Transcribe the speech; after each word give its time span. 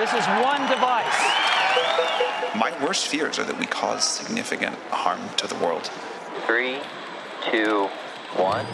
This 0.00 0.14
is 0.14 0.26
one 0.42 0.62
device. 0.66 1.20
My 2.54 2.72
worst 2.82 3.08
fears 3.08 3.38
are 3.38 3.44
that 3.44 3.58
we 3.58 3.66
cause 3.66 4.02
significant 4.02 4.74
harm 4.90 5.20
to 5.36 5.46
the 5.46 5.54
world. 5.56 5.90
Three, 6.46 6.78
two, 7.50 7.86
one. 8.34 8.64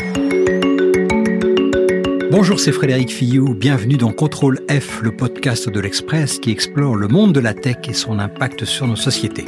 Bonjour, 2.30 2.61
c'est 2.61 2.70
Frédéric 2.70 3.11
Fillou. 3.11 3.54
Bienvenue 3.54 3.96
dans 3.96 4.12
Contrôle 4.12 4.61
F, 4.70 5.02
le 5.02 5.16
podcast 5.16 5.68
de 5.68 5.80
l'Express 5.80 6.39
qui 6.39 6.52
explore 6.52 6.95
le 6.95 7.09
monde 7.09 7.32
de 7.32 7.40
la 7.40 7.54
tech 7.54 7.79
et 7.88 7.93
son 7.93 8.20
impact 8.20 8.64
sur 8.64 8.86
nos 8.86 8.95
sociétés. 8.95 9.46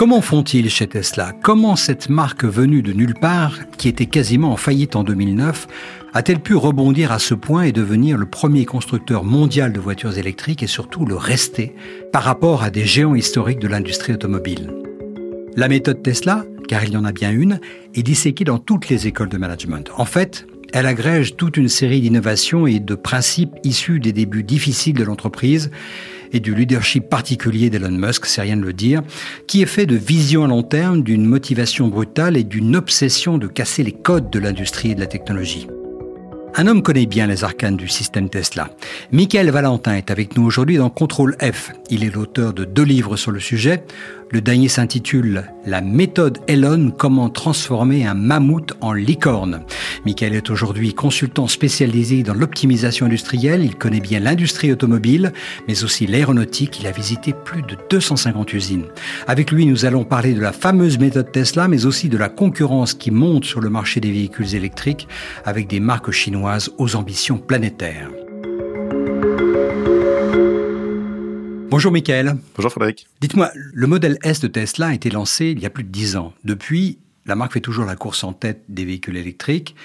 Comment 0.00 0.22
font-ils 0.22 0.70
chez 0.70 0.86
Tesla? 0.86 1.34
Comment 1.42 1.76
cette 1.76 2.08
marque 2.08 2.46
venue 2.46 2.80
de 2.80 2.94
nulle 2.94 3.12
part, 3.12 3.58
qui 3.76 3.86
était 3.86 4.06
quasiment 4.06 4.50
en 4.52 4.56
faillite 4.56 4.96
en 4.96 5.04
2009, 5.04 5.68
a-t-elle 6.14 6.40
pu 6.40 6.54
rebondir 6.54 7.12
à 7.12 7.18
ce 7.18 7.34
point 7.34 7.64
et 7.64 7.72
devenir 7.72 8.16
le 8.16 8.24
premier 8.24 8.64
constructeur 8.64 9.24
mondial 9.24 9.74
de 9.74 9.78
voitures 9.78 10.16
électriques 10.16 10.62
et 10.62 10.66
surtout 10.66 11.04
le 11.04 11.16
rester 11.16 11.74
par 12.14 12.22
rapport 12.22 12.62
à 12.62 12.70
des 12.70 12.86
géants 12.86 13.14
historiques 13.14 13.58
de 13.58 13.68
l'industrie 13.68 14.14
automobile? 14.14 14.72
La 15.54 15.68
méthode 15.68 16.02
Tesla, 16.02 16.46
car 16.66 16.82
il 16.82 16.94
y 16.94 16.96
en 16.96 17.04
a 17.04 17.12
bien 17.12 17.30
une, 17.30 17.60
est 17.94 18.02
disséquée 18.02 18.44
dans 18.44 18.58
toutes 18.58 18.88
les 18.88 19.06
écoles 19.06 19.28
de 19.28 19.36
management. 19.36 19.90
En 19.98 20.06
fait, 20.06 20.46
elle 20.72 20.86
agrège 20.86 21.36
toute 21.36 21.58
une 21.58 21.68
série 21.68 22.00
d'innovations 22.00 22.66
et 22.66 22.80
de 22.80 22.94
principes 22.94 23.52
issus 23.64 24.00
des 24.00 24.12
débuts 24.12 24.44
difficiles 24.44 24.96
de 24.96 25.04
l'entreprise 25.04 25.70
et 26.32 26.40
du 26.40 26.54
leadership 26.54 27.08
particulier 27.08 27.70
d'Elon 27.70 27.90
Musk, 27.90 28.26
c'est 28.26 28.42
rien 28.42 28.56
de 28.56 28.64
le 28.64 28.72
dire, 28.72 29.02
qui 29.46 29.62
est 29.62 29.66
fait 29.66 29.86
de 29.86 29.96
vision 29.96 30.44
à 30.44 30.48
long 30.48 30.62
terme, 30.62 31.02
d'une 31.02 31.24
motivation 31.24 31.88
brutale 31.88 32.36
et 32.36 32.44
d'une 32.44 32.76
obsession 32.76 33.38
de 33.38 33.46
casser 33.46 33.82
les 33.82 33.92
codes 33.92 34.30
de 34.30 34.38
l'industrie 34.38 34.92
et 34.92 34.94
de 34.94 35.00
la 35.00 35.06
technologie. 35.06 35.66
Un 36.56 36.66
homme 36.66 36.82
connaît 36.82 37.06
bien 37.06 37.26
les 37.28 37.44
arcanes 37.44 37.76
du 37.76 37.86
système 37.86 38.28
Tesla. 38.28 38.70
Michael 39.12 39.50
Valentin 39.50 39.94
est 39.94 40.10
avec 40.10 40.36
nous 40.36 40.44
aujourd'hui 40.44 40.78
dans 40.78 40.90
Contrôle 40.90 41.36
F. 41.40 41.72
Il 41.90 42.02
est 42.04 42.14
l'auteur 42.14 42.52
de 42.52 42.64
deux 42.64 42.82
livres 42.82 43.16
sur 43.16 43.30
le 43.30 43.40
sujet. 43.40 43.84
Le 44.32 44.40
dernier 44.40 44.68
s'intitule 44.68 45.44
La 45.66 45.80
méthode 45.80 46.38
Elon, 46.46 46.92
comment 46.96 47.30
transformer 47.30 48.06
un 48.06 48.14
mammouth 48.14 48.74
en 48.80 48.92
licorne. 48.92 49.62
Michael 50.06 50.34
est 50.34 50.50
aujourd'hui 50.50 50.94
consultant 50.94 51.48
spécialisé 51.48 52.22
dans 52.22 52.34
l'optimisation 52.34 53.06
industrielle. 53.06 53.64
Il 53.64 53.74
connaît 53.74 54.00
bien 54.00 54.20
l'industrie 54.20 54.70
automobile, 54.70 55.32
mais 55.66 55.82
aussi 55.82 56.06
l'aéronautique. 56.06 56.78
Il 56.80 56.86
a 56.86 56.92
visité 56.92 57.32
plus 57.32 57.62
de 57.62 57.76
250 57.90 58.52
usines. 58.52 58.84
Avec 59.26 59.50
lui, 59.50 59.66
nous 59.66 59.84
allons 59.84 60.04
parler 60.04 60.32
de 60.34 60.40
la 60.40 60.52
fameuse 60.52 60.98
méthode 60.98 61.32
Tesla, 61.32 61.66
mais 61.66 61.84
aussi 61.84 62.08
de 62.08 62.16
la 62.16 62.28
concurrence 62.28 62.94
qui 62.94 63.10
monte 63.10 63.44
sur 63.44 63.60
le 63.60 63.68
marché 63.68 63.98
des 64.00 64.12
véhicules 64.12 64.54
électriques 64.54 65.08
avec 65.44 65.66
des 65.66 65.80
marques 65.80 66.12
chinoises 66.12 66.39
aux 66.78 66.96
ambitions 66.96 67.38
planétaires. 67.38 68.10
Bonjour 71.70 71.92
Michael. 71.92 72.36
Bonjour 72.56 72.70
Frédéric. 72.72 73.06
Dites-moi, 73.20 73.50
le 73.54 73.86
modèle 73.86 74.18
S 74.22 74.40
de 74.40 74.48
Tesla 74.48 74.88
a 74.88 74.94
été 74.94 75.10
lancé 75.10 75.46
il 75.50 75.60
y 75.60 75.66
a 75.66 75.70
plus 75.70 75.84
de 75.84 75.90
10 75.90 76.16
ans. 76.16 76.32
Depuis, 76.44 76.98
la 77.26 77.34
marque 77.34 77.52
fait 77.52 77.60
toujours 77.60 77.84
la 77.84 77.94
course 77.94 78.24
en 78.24 78.32
tête 78.32 78.62
des 78.68 78.84
véhicules 78.84 79.16
électriques. 79.16 79.76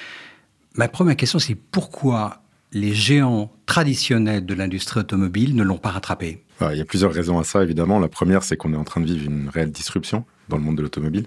Ma 0.75 0.87
première 0.87 1.17
question, 1.17 1.39
c'est 1.39 1.55
pourquoi 1.55 2.41
les 2.71 2.93
géants 2.93 3.51
traditionnels 3.65 4.45
de 4.45 4.53
l'industrie 4.53 5.01
automobile 5.01 5.55
ne 5.55 5.63
l'ont 5.63 5.77
pas 5.77 5.89
rattrapé? 5.89 6.43
Il 6.61 6.77
y 6.77 6.81
a 6.81 6.85
plusieurs 6.85 7.11
raisons 7.11 7.37
à 7.37 7.43
ça, 7.43 7.63
évidemment. 7.63 7.99
La 7.99 8.07
première, 8.07 8.43
c'est 8.43 8.55
qu'on 8.55 8.73
est 8.73 8.77
en 8.77 8.85
train 8.85 9.01
de 9.01 9.05
vivre 9.05 9.25
une 9.25 9.49
réelle 9.49 9.71
disruption 9.71 10.25
dans 10.49 10.57
le 10.57 10.63
monde 10.63 10.77
de 10.77 10.81
l'automobile. 10.81 11.25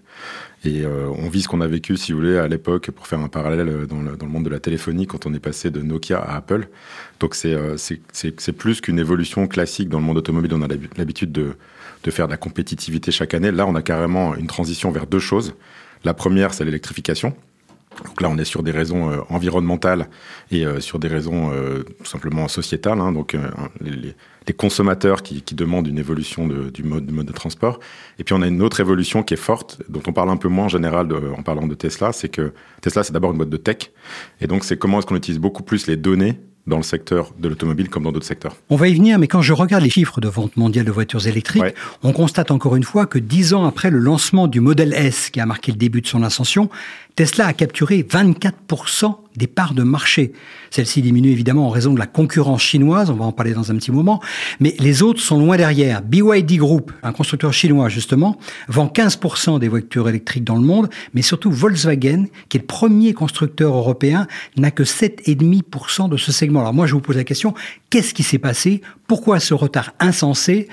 Et 0.65 0.85
euh, 0.85 1.09
on 1.17 1.29
vit 1.29 1.43
ce 1.43 1.49
qu'on 1.49 1.61
a 1.61 1.67
vécu, 1.67 1.97
si 1.97 2.13
vous 2.13 2.19
voulez, 2.19 2.39
à 2.39 2.49
l'époque, 2.49 2.91
pour 2.91 3.07
faire 3.07 3.21
un 3.21 3.29
parallèle 3.29 3.87
dans 3.87 4.01
le, 4.01 4.17
dans 4.17 4.27
le, 4.27 4.33
monde 4.33 4.45
de 4.45 4.51
la 4.51 4.61
téléphonie, 4.61 5.07
quand 5.07 5.27
on 5.27 5.35
est 5.35 5.41
passé 5.41 5.71
de 5.71 5.81
Nokia 5.83 6.19
à 6.19 6.37
Apple. 6.37 6.69
Donc 7.21 7.35
c'est 7.35 7.55
euh, 7.55 7.77
plus 8.57 8.81
qu'une 8.81 8.99
évolution 8.99 9.47
classique 9.47 9.89
dans 9.89 9.99
le 9.99 10.05
monde 10.05 10.19
automobile. 10.19 10.53
On 10.55 10.63
a 10.63 10.69
l'habitude 10.97 11.33
de, 11.33 11.57
de 12.05 12.11
faire 12.11 12.27
de 12.27 12.33
la 12.33 12.37
compétitivité 12.37 13.11
chaque 13.11 13.35
année. 13.35 13.51
Là, 13.51 13.67
on 13.67 13.75
a 13.75 13.83
carrément 13.83 14.35
une 14.35 14.47
transition 14.47 14.91
vers 14.91 15.07
deux 15.07 15.19
choses. 15.19 15.55
La 16.05 16.15
première, 16.15 16.55
c'est 16.55 16.65
l'électrification. 16.65 17.35
Donc 18.05 18.21
là, 18.21 18.29
on 18.31 18.39
est 18.39 18.45
sur 18.45 18.63
des 18.63 18.71
raisons 18.71 19.11
euh, 19.11 19.21
environnementales 19.29 20.09
et 20.51 20.65
euh, 20.65 20.81
sur 20.81 20.99
des 20.99 21.09
raisons 21.09 21.51
euh, 21.53 21.83
tout 21.99 22.05
simplement 22.05 22.49
sociétales. 22.49 23.01
Hein, 23.01 23.13
donc 23.13 23.37
les, 23.81 24.15
les, 24.47 24.55
consommateurs 24.55 25.23
qui, 25.23 25.43
qui, 25.43 25.55
demandent 25.55 25.87
une 25.87 25.99
évolution 25.99 26.47
de, 26.47 26.71
du, 26.71 26.83
mode, 26.83 27.05
du, 27.05 27.13
mode, 27.13 27.27
de 27.27 27.33
transport. 27.33 27.81
Et 28.19 28.25
puis 28.25 28.35
on 28.35 28.41
a 28.41 28.47
une 28.47 28.63
autre 28.63 28.81
évolution 28.81 29.23
qui 29.23 29.35
est 29.35 29.39
forte, 29.39 29.83
dont 29.91 30.03
on 30.07 30.13
parle 30.13 30.31
un 30.31 30.39
peu 30.39 30.49
moins 30.49 30.67
en 30.67 30.71
général 30.71 31.07
de, 31.07 31.17
en 31.37 31.43
parlant 31.43 31.67
de 31.67 31.75
Tesla, 31.75 32.13
c'est 32.13 32.31
que 32.31 32.53
Tesla, 32.81 33.05
c'est 33.05 33.13
d'abord 33.13 33.33
une 33.33 33.37
boîte 33.37 33.51
de 33.51 33.59
tech. 33.59 33.91
Et 34.41 34.47
donc 34.47 34.65
c'est 34.65 34.79
comment 34.79 34.99
est-ce 34.99 35.07
qu'on 35.07 35.17
utilise 35.17 35.39
beaucoup 35.39 35.63
plus 35.63 35.87
les 35.87 35.97
données 35.97 36.41
dans 36.69 36.77
le 36.77 36.83
secteur 36.83 37.33
de 37.39 37.49
l'automobile 37.49 37.89
comme 37.89 38.05
dans 38.05 38.13
d'autres 38.13 38.27
secteurs. 38.27 38.55
On 38.71 38.77
va 38.77 38.89
y 38.89 38.95
venir, 38.95 39.19
mais 39.19 39.27
quand 39.27 39.43
je 39.43 39.53
regarde 39.53 39.83
les 39.83 39.91
chiffres 39.91 40.21
de 40.21 40.29
vente 40.29 40.57
mondiale 40.57 40.85
de 40.85 40.93
voitures 40.93 41.27
électriques, 41.27 41.63
ouais. 41.63 41.75
on 42.03 42.13
constate 42.13 42.51
encore 42.51 42.77
une 42.77 42.85
fois 42.85 43.07
que 43.07 43.19
dix 43.19 43.55
ans 43.55 43.67
après 43.67 43.91
le 43.91 43.99
lancement 43.99 44.47
du 44.47 44.61
modèle 44.61 44.93
S, 44.93 45.31
qui 45.31 45.41
a 45.41 45.47
marqué 45.47 45.73
le 45.73 45.79
début 45.79 46.01
de 46.01 46.07
son 46.07 46.23
ascension, 46.23 46.69
Tesla 47.17 47.47
a 47.47 47.53
capturé 47.53 48.03
24% 48.03 49.17
des 49.39 49.47
parts 49.47 49.73
de 49.73 49.83
marché. 49.83 50.33
Celle-ci 50.71 51.01
diminue 51.01 51.31
évidemment 51.31 51.67
en 51.67 51.71
raison 51.71 51.95
de 51.95 51.99
la 51.99 52.07
concurrence 52.07 52.61
chinoise, 52.63 53.09
on 53.09 53.15
va 53.15 53.25
en 53.25 53.33
parler 53.33 53.55
dans 53.55 53.71
un 53.71 53.77
petit 53.77 53.93
moment, 53.93 54.21
mais 54.61 54.75
les 54.79 55.03
autres 55.03 55.21
sont 55.21 55.39
loin 55.39 55.57
derrière. 55.57 56.03
BYD 56.03 56.59
Group, 56.59 56.93
un 57.03 57.13
constructeur 57.13 57.53
chinois 57.53 57.89
justement, 57.89 58.39
vend 58.69 58.87
15% 58.87 59.59
des 59.61 59.69
voitures 59.69 60.09
électriques 60.09 60.45
dans 60.45 60.57
le 60.57 60.63
monde, 60.63 60.91
mais 61.15 61.23
surtout 61.23 61.51
Volkswagen, 61.51 62.27
qui 62.49 62.59
est 62.59 62.61
le 62.61 62.67
premier 62.67 63.15
constructeur 63.15 63.75
européen, 63.75 64.27
n'a 64.57 64.71
que 64.71 64.83
7,5% 64.83 66.11
de 66.11 66.17
ce 66.17 66.33
segment. 66.33 66.61
Alors 66.61 66.75
moi 66.75 66.87
je 66.87 66.95
vous 66.95 67.01
pose 67.01 67.17
la 67.17 67.25
question, 67.25 67.55
qu'est-ce 67.91 68.13
qui 68.13 68.25
s'est 68.25 68.39
passé? 68.39 68.83
Pourquoi 69.07 69.41
ce 69.41 69.55
retard 69.55 69.95
insensé 70.01 70.69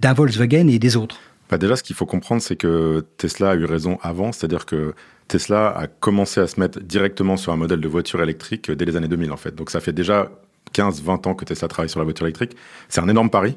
d'un 0.00 0.12
Volkswagen 0.12 0.68
et 0.68 0.78
des 0.78 0.96
autres? 0.96 1.20
Bah 1.50 1.56
déjà, 1.56 1.76
ce 1.76 1.82
qu'il 1.82 1.96
faut 1.96 2.04
comprendre, 2.04 2.42
c'est 2.42 2.56
que 2.56 3.06
Tesla 3.16 3.50
a 3.50 3.54
eu 3.54 3.64
raison 3.64 3.98
avant, 4.02 4.32
c'est-à-dire 4.32 4.66
que 4.66 4.94
Tesla 5.28 5.68
a 5.68 5.86
commencé 5.86 6.40
à 6.40 6.46
se 6.46 6.58
mettre 6.58 6.80
directement 6.80 7.36
sur 7.36 7.52
un 7.52 7.56
modèle 7.56 7.80
de 7.80 7.88
voiture 7.88 8.22
électrique 8.22 8.70
dès 8.70 8.84
les 8.84 8.96
années 8.96 9.08
2000 9.08 9.30
en 9.30 9.36
fait. 9.36 9.54
Donc 9.54 9.70
ça 9.70 9.80
fait 9.80 9.92
déjà 9.92 10.30
15-20 10.74 11.28
ans 11.28 11.34
que 11.34 11.44
Tesla 11.44 11.68
travaille 11.68 11.90
sur 11.90 12.00
la 12.00 12.04
voiture 12.04 12.26
électrique. 12.26 12.56
C'est 12.88 13.00
un 13.00 13.08
énorme 13.08 13.30
pari 13.30 13.56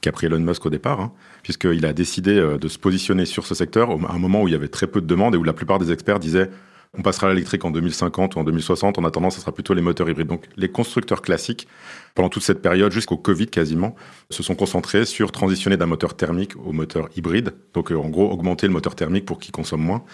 qu'a 0.00 0.12
pris 0.12 0.26
Elon 0.26 0.40
Musk 0.40 0.66
au 0.66 0.70
départ, 0.70 1.00
hein, 1.00 1.12
puisqu'il 1.42 1.86
a 1.86 1.92
décidé 1.92 2.34
de 2.60 2.68
se 2.68 2.78
positionner 2.78 3.24
sur 3.24 3.46
ce 3.46 3.54
secteur 3.54 3.90
à 3.90 4.12
un 4.12 4.18
moment 4.18 4.42
où 4.42 4.48
il 4.48 4.52
y 4.52 4.54
avait 4.54 4.68
très 4.68 4.86
peu 4.86 5.00
de 5.00 5.06
demandes 5.06 5.34
et 5.34 5.38
où 5.38 5.44
la 5.44 5.54
plupart 5.54 5.78
des 5.78 5.92
experts 5.92 6.18
disaient 6.18 6.50
on 6.96 7.02
passera 7.02 7.26
à 7.26 7.30
l'électrique 7.30 7.64
en 7.64 7.70
2050 7.70 8.36
ou 8.36 8.38
en 8.38 8.44
2060. 8.44 8.98
En 8.98 9.04
attendant, 9.04 9.30
ce 9.30 9.40
sera 9.40 9.52
plutôt 9.52 9.74
les 9.74 9.82
moteurs 9.82 10.08
hybrides. 10.08 10.28
Donc, 10.28 10.44
les 10.56 10.68
constructeurs 10.68 11.22
classiques, 11.22 11.66
pendant 12.14 12.28
toute 12.28 12.44
cette 12.44 12.62
période, 12.62 12.92
jusqu'au 12.92 13.16
Covid 13.16 13.48
quasiment, 13.48 13.96
se 14.30 14.42
sont 14.42 14.54
concentrés 14.54 15.04
sur 15.04 15.32
transitionner 15.32 15.76
d'un 15.76 15.86
moteur 15.86 16.16
thermique 16.16 16.52
au 16.64 16.72
moteur 16.72 17.08
hybride. 17.16 17.54
Donc, 17.74 17.90
en 17.90 18.08
gros, 18.08 18.30
augmenter 18.30 18.68
le 18.68 18.72
moteur 18.72 18.94
thermique 18.94 19.26
pour 19.26 19.40
qu'il 19.40 19.52
consomme 19.52 19.82
moins 19.82 20.04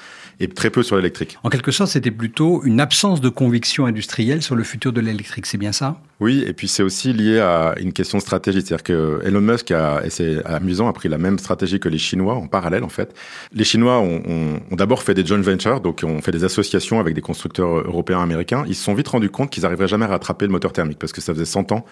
et 0.40 0.48
très 0.48 0.70
peu 0.70 0.82
sur 0.82 0.96
l'électrique. 0.96 1.38
En 1.42 1.50
quelque 1.50 1.70
sorte, 1.72 1.90
c'était 1.90 2.10
plutôt 2.10 2.62
une 2.64 2.80
absence 2.80 3.20
de 3.20 3.28
conviction 3.28 3.84
industrielle 3.84 4.42
sur 4.42 4.56
le 4.56 4.64
futur 4.64 4.92
de 4.92 5.00
l'électrique. 5.00 5.44
C'est 5.44 5.58
bien 5.58 5.72
ça? 5.72 6.00
Oui, 6.20 6.42
et 6.46 6.52
puis 6.54 6.68
c'est 6.68 6.82
aussi 6.82 7.12
lié 7.12 7.38
à 7.38 7.74
une 7.78 7.92
question 7.92 8.18
de 8.18 8.22
stratégie. 8.22 8.62
C'est-à-dire 8.62 8.82
que 8.82 9.20
Elon 9.24 9.40
Musk 9.42 9.70
a, 9.70 10.00
et 10.04 10.10
c'est 10.10 10.44
amusant, 10.46 10.88
a 10.88 10.92
pris 10.94 11.08
la 11.08 11.18
même 11.18 11.38
stratégie 11.38 11.80
que 11.80 11.88
les 11.88 11.98
Chinois 11.98 12.34
en 12.34 12.46
parallèle, 12.46 12.84
en 12.84 12.88
fait. 12.88 13.14
Les 13.52 13.64
Chinois 13.64 13.98
ont, 13.98 14.22
ont, 14.26 14.60
ont 14.70 14.76
d'abord 14.76 15.02
fait 15.02 15.14
des 15.14 15.24
joint 15.24 15.40
ventures, 15.40 15.80
donc 15.80 16.02
ont 16.02 16.22
fait 16.22 16.32
des 16.32 16.44
associations 16.44 16.98
avec 16.98 17.14
des 17.14 17.20
constructeurs 17.20 17.80
européens, 17.80 18.22
américains. 18.22 18.64
Ils 18.66 18.74
se 18.74 18.84
sont 18.84 18.94
vite 18.94 19.08
rendus 19.08 19.30
compte 19.30 19.50
qu'ils 19.50 19.64
n'arriveraient 19.64 19.88
jamais 19.88 20.06
à 20.06 20.08
rattraper 20.08 20.46
le 20.46 20.52
moteur 20.52 20.72
thermique 20.72 20.98
parce 20.98 21.12
que 21.12 21.20
ça 21.20 21.34
faisait 21.34 21.44
100 21.44 21.72
ans 21.72 21.84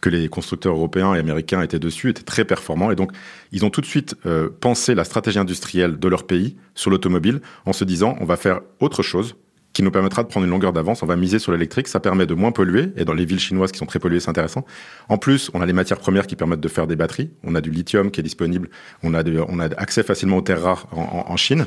que 0.00 0.10
les 0.10 0.28
constructeurs 0.28 0.74
européens 0.74 1.14
et 1.14 1.18
américains 1.18 1.62
étaient 1.62 1.78
dessus, 1.78 2.10
étaient 2.10 2.22
très 2.22 2.44
performants. 2.44 2.90
Et 2.90 2.96
donc, 2.96 3.12
ils 3.52 3.64
ont 3.64 3.70
tout 3.70 3.80
de 3.80 3.86
suite 3.86 4.16
euh, 4.26 4.48
pensé 4.60 4.94
la 4.94 5.04
stratégie 5.04 5.38
industrielle 5.38 5.98
de 5.98 6.08
leur 6.08 6.26
pays 6.26 6.56
sur 6.74 6.90
l'automobile 6.90 7.40
en 7.66 7.72
se 7.72 7.84
disant, 7.84 8.16
on 8.20 8.24
va 8.24 8.36
faire 8.36 8.60
autre 8.80 9.02
chose 9.02 9.36
qui 9.72 9.82
nous 9.82 9.90
permettra 9.90 10.22
de 10.22 10.28
prendre 10.28 10.44
une 10.44 10.50
longueur 10.50 10.72
d'avance. 10.72 11.02
On 11.02 11.06
va 11.06 11.16
miser 11.16 11.38
sur 11.38 11.52
l'électrique, 11.52 11.88
ça 11.88 12.00
permet 12.00 12.26
de 12.26 12.34
moins 12.34 12.52
polluer. 12.52 12.92
Et 12.96 13.04
dans 13.04 13.14
les 13.14 13.24
villes 13.24 13.40
chinoises 13.40 13.72
qui 13.72 13.78
sont 13.78 13.86
très 13.86 13.98
polluées, 13.98 14.20
c'est 14.20 14.28
intéressant. 14.28 14.66
En 15.08 15.16
plus, 15.16 15.50
on 15.54 15.62
a 15.62 15.66
les 15.66 15.72
matières 15.72 15.98
premières 15.98 16.26
qui 16.26 16.36
permettent 16.36 16.60
de 16.60 16.68
faire 16.68 16.86
des 16.86 16.96
batteries. 16.96 17.30
On 17.42 17.54
a 17.54 17.60
du 17.60 17.70
lithium 17.70 18.10
qui 18.10 18.20
est 18.20 18.22
disponible. 18.22 18.68
On 19.02 19.14
a, 19.14 19.22
on 19.48 19.58
a 19.60 19.64
accès 19.76 20.02
facilement 20.02 20.36
aux 20.38 20.42
terres 20.42 20.62
rares 20.62 20.86
en 20.92 21.36
Chine. 21.36 21.66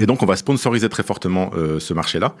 Et 0.00 0.06
donc, 0.06 0.22
on 0.22 0.26
va 0.26 0.34
sponsoriser 0.34 0.88
très 0.88 1.02
fortement 1.02 1.50
euh, 1.54 1.78
ce 1.78 1.94
marché-là 1.94 2.34